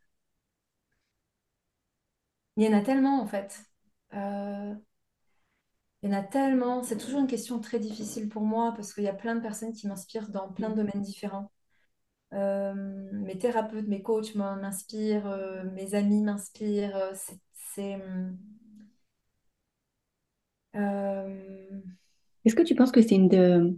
[2.58, 3.60] Il y en a tellement, en fait.
[4.16, 4.74] Euh,
[6.04, 6.84] il y en a tellement.
[6.84, 9.74] C'est toujours une question très difficile pour moi parce qu'il y a plein de personnes
[9.74, 11.52] qui m'inspirent dans plein de domaines différents.
[12.34, 12.74] Euh,
[13.14, 17.12] mes thérapeutes, mes coachs m'in- m'inspirent, euh, mes amis m'inspirent.
[17.16, 17.40] C'est,
[17.76, 18.00] c'est,
[20.76, 21.82] euh,
[22.46, 23.78] Est-ce que tu penses que c'est une de-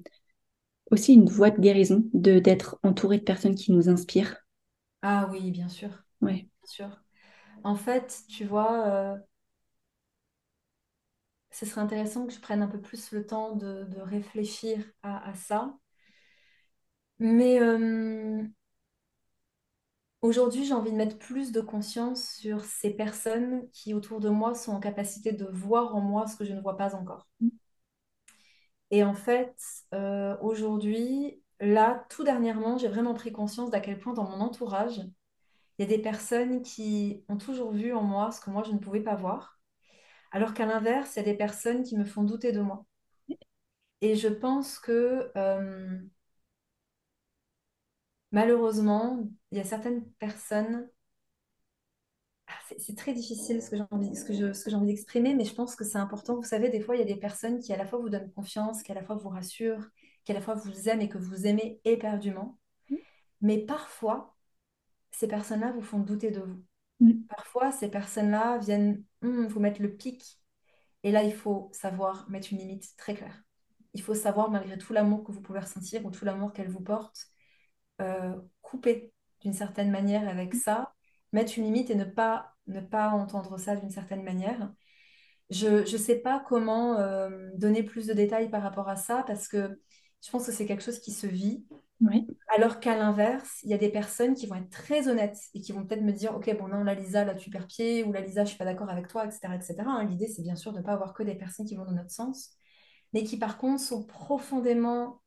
[0.92, 4.38] aussi une voie de guérison de d'être entouré de personnes qui nous inspirent?
[5.02, 7.04] Ah oui, bien sûr, bien sûr.
[7.64, 9.18] En fait, tu vois, euh,
[11.52, 15.28] ce serait intéressant que je prenne un peu plus le temps de, de réfléchir à,
[15.30, 15.76] à ça.
[17.20, 18.44] Mais euh,
[20.26, 24.54] aujourd'hui, j'ai envie de mettre plus de conscience sur ces personnes qui, autour de moi,
[24.56, 27.28] sont en capacité de voir en moi ce que je ne vois pas encore.
[28.92, 29.56] Et en fait,
[29.94, 34.98] euh, aujourd'hui, là, tout dernièrement, j'ai vraiment pris conscience d'à quel point dans mon entourage,
[35.80, 38.72] il y a des personnes qui ont toujours vu en moi ce que moi, je
[38.74, 39.60] ne pouvais pas voir,
[40.32, 42.86] alors qu'à l'inverse, il y a des personnes qui me font douter de moi.
[44.02, 46.00] Et je pense que euh,
[48.32, 50.90] malheureusement, il y a certaines personnes,
[52.78, 55.34] c'est très difficile ce que j'ai envie, ce que je, ce que j'ai envie d'exprimer,
[55.34, 56.36] mais je pense que c'est important.
[56.36, 58.32] Vous savez, des fois, il y a des personnes qui à la fois vous donnent
[58.34, 59.90] confiance, qui à la fois vous rassurent,
[60.26, 62.60] qui à la fois vous aiment et que vous aimez éperdument.
[62.90, 62.96] Mm.
[63.42, 64.36] Mais parfois,
[65.12, 66.62] ces personnes-là vous font douter de vous.
[67.00, 67.26] Mm.
[67.30, 70.42] Parfois, ces personnes-là viennent hmm, vous mettre le pic.
[71.04, 73.42] Et là, il faut savoir mettre une limite très claire.
[73.94, 76.82] Il faut savoir, malgré tout l'amour que vous pouvez ressentir ou tout l'amour qu'elle vous
[76.82, 77.28] porte,
[78.02, 80.94] euh, couper d'une certaine manière avec ça,
[81.32, 84.72] mettre une limite et ne pas, ne pas entendre ça d'une certaine manière.
[85.50, 89.48] Je ne sais pas comment euh, donner plus de détails par rapport à ça parce
[89.48, 89.80] que
[90.26, 91.66] je pense que c'est quelque chose qui se vit.
[92.02, 92.28] Oui.
[92.56, 95.72] Alors qu'à l'inverse, il y a des personnes qui vont être très honnêtes et qui
[95.72, 98.22] vont peut-être me dire Ok, bon, non, la Lisa, là, tu perds pied, ou la
[98.22, 99.56] Lisa, je suis pas d'accord avec toi, etc.
[99.56, 99.76] etc.
[99.86, 100.04] Hein.
[100.06, 102.12] L'idée, c'est bien sûr de ne pas avoir que des personnes qui vont dans notre
[102.12, 102.52] sens,
[103.14, 105.22] mais qui, par contre, sont profondément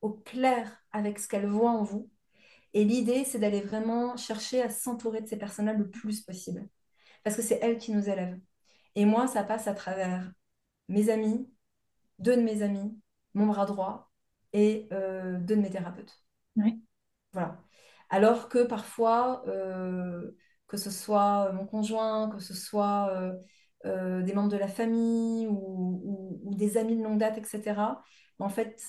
[0.00, 2.10] au clair avec ce qu'elles voient en vous.
[2.74, 6.68] Et l'idée, c'est d'aller vraiment chercher à s'entourer de ces personnes-là le plus possible.
[7.24, 8.38] Parce que c'est elles qui nous élèvent.
[8.94, 10.32] Et moi, ça passe à travers
[10.88, 11.50] mes amis,
[12.18, 12.98] deux de mes amis,
[13.34, 14.10] mon bras droit,
[14.52, 16.22] et euh, deux de mes thérapeutes.
[17.32, 17.62] Voilà.
[18.10, 20.32] Alors que parfois, euh,
[20.66, 23.10] que ce soit mon conjoint, que ce soit
[23.84, 28.02] euh, des membres de la famille ou, des amis de longue date, etc.,
[28.38, 28.82] en fait,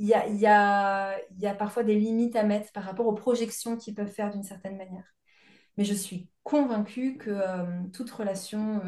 [0.00, 3.14] il y a, y, a, y a, parfois des limites à mettre par rapport aux
[3.14, 5.04] projections qu'ils peuvent faire d'une certaine manière.
[5.76, 7.38] Mais je suis convaincue que
[7.92, 8.80] toute relation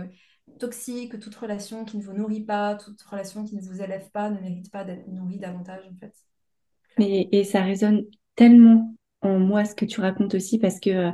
[0.59, 4.31] toxique, toute relation qui ne vous nourrit pas, toute relation qui ne vous élève pas
[4.31, 6.15] ne mérite pas d'être nourrie davantage en fait.
[6.99, 8.05] Mais, et ça résonne
[8.37, 11.11] tellement en moi ce que tu racontes aussi parce que euh,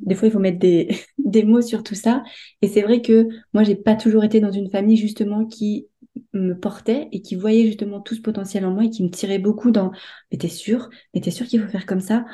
[0.00, 0.88] des fois il faut mettre des,
[1.18, 2.22] des mots sur tout ça
[2.62, 5.88] et c'est vrai que moi j'ai pas toujours été dans une famille justement qui
[6.32, 9.38] me portait et qui voyait justement tout ce potentiel en moi et qui me tirait
[9.38, 9.90] beaucoup dans
[10.30, 12.24] mais t'es sûr mais t'es sûr qu'il faut faire comme ça?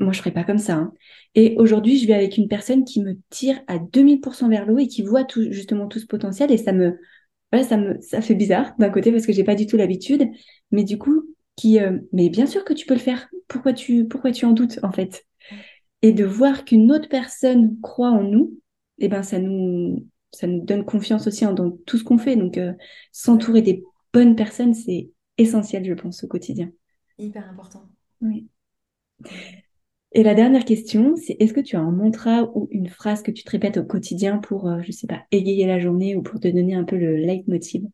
[0.00, 0.92] Moi je ferais pas comme ça hein.
[1.34, 4.78] et aujourd'hui je vis avec une personne qui me tire à 2000% vers le haut
[4.78, 6.98] et qui voit tout justement tout ce potentiel et ça me
[7.52, 10.28] voilà, ça me ça fait bizarre d'un côté parce que j'ai pas du tout l'habitude
[10.70, 11.24] mais du coup
[11.56, 13.28] qui euh, mais bien sûr que tu peux le faire.
[13.48, 15.24] Pourquoi tu pourquoi tu en doutes en fait?
[16.02, 18.58] Et de voir qu'une autre personne croit en nous
[18.98, 22.36] eh ben ça nous ça nous donne confiance aussi dans tout ce qu'on fait.
[22.36, 22.72] Donc, euh,
[23.12, 26.70] s'entourer des bonnes personnes, c'est essentiel, je pense, au quotidien.
[27.16, 27.88] Hyper important.
[28.20, 28.48] Oui.
[30.12, 33.30] Et la dernière question, c'est est-ce que tu as un mantra ou une phrase que
[33.30, 36.22] tu te répètes au quotidien pour, je euh, je sais pas, égayer la journée ou
[36.22, 37.84] pour te donner un peu le leitmotiv?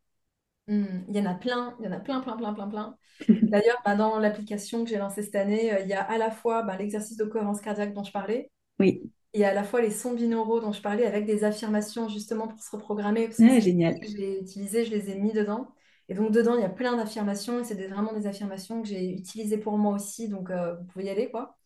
[0.68, 2.97] Hmm, Il y en a plein, il y en a plein, plein, plein, plein, plein.
[3.51, 6.30] D'ailleurs, bah, dans l'application que j'ai lancée cette année, euh, il y a à la
[6.30, 8.51] fois bah, l'exercice de cohérence cardiaque dont je parlais.
[8.78, 12.48] Oui et à la fois les sons binauraux dont je parlais avec des affirmations justement
[12.48, 13.26] pour se reprogrammer.
[13.28, 13.98] Parce génial.
[14.02, 15.68] j'ai utilisé, je les ai mis dedans.
[16.08, 19.12] Et donc dedans, il y a plein d'affirmations et c'est vraiment des affirmations que j'ai
[19.12, 20.28] utilisées pour moi aussi.
[20.28, 21.56] Donc euh, vous pouvez y aller quoi.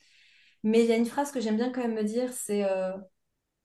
[0.65, 2.93] Mais il y a une phrase que j'aime bien quand même me dire, c'est euh,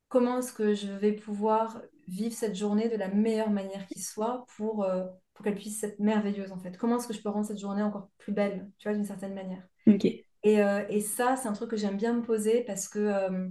[0.08, 4.46] comment est-ce que je vais pouvoir vivre cette journée de la meilleure manière qui soit
[4.56, 6.78] pour, euh, pour qu'elle puisse être merveilleuse en fait?
[6.78, 9.34] Comment est-ce que je peux rendre cette journée encore plus belle, tu vois, d'une certaine
[9.34, 9.64] manière?
[9.88, 10.06] Ok.
[10.44, 13.50] Et, et ça, c'est un truc que j'aime bien me poser parce que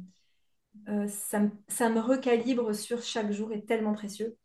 [0.89, 4.37] euh, ça, me, ça, me recalibre sur chaque jour est tellement précieux.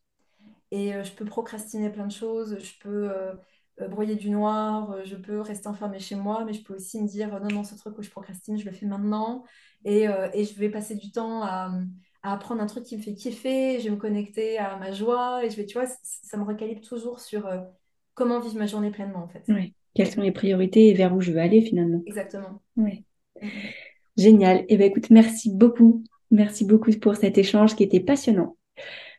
[0.71, 3.34] Et euh, je peux procrastiner plein de choses, je peux euh,
[3.89, 7.39] broyer du noir, je peux rester enfermée chez moi, mais je peux aussi me dire
[7.41, 9.43] non, non, ce truc où je procrastine, je le fais maintenant.
[9.84, 10.03] Et,
[10.34, 11.71] et je vais passer du temps à,
[12.21, 15.43] à, apprendre un truc qui me fait kiffer, je vais me connecter à ma joie,
[15.43, 17.49] et je vais, tu vois, ça me recalibre toujours sur
[18.13, 19.43] comment vivre ma journée pleinement, en fait.
[19.47, 19.73] Oui.
[19.93, 22.01] Quelles sont les priorités et vers où je veux aller finalement.
[22.05, 22.61] Exactement.
[22.77, 23.03] Oui.
[24.17, 24.65] Génial.
[24.69, 28.57] Eh ben écoute, merci beaucoup Merci beaucoup pour cet échange qui était passionnant.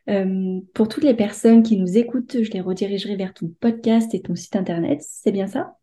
[0.09, 4.21] Euh, pour toutes les personnes qui nous écoutent, je les redirigerai vers ton podcast et
[4.21, 5.01] ton site internet.
[5.01, 5.77] C'est bien ça?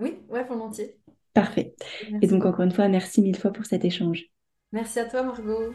[0.00, 0.96] Oui, ouais, volontiers.
[1.34, 1.74] Parfait.
[2.22, 4.24] Et donc, encore une fois, merci mille fois pour cet échange.
[4.72, 5.74] Merci à toi, Margot.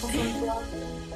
[0.00, 1.15] Toi.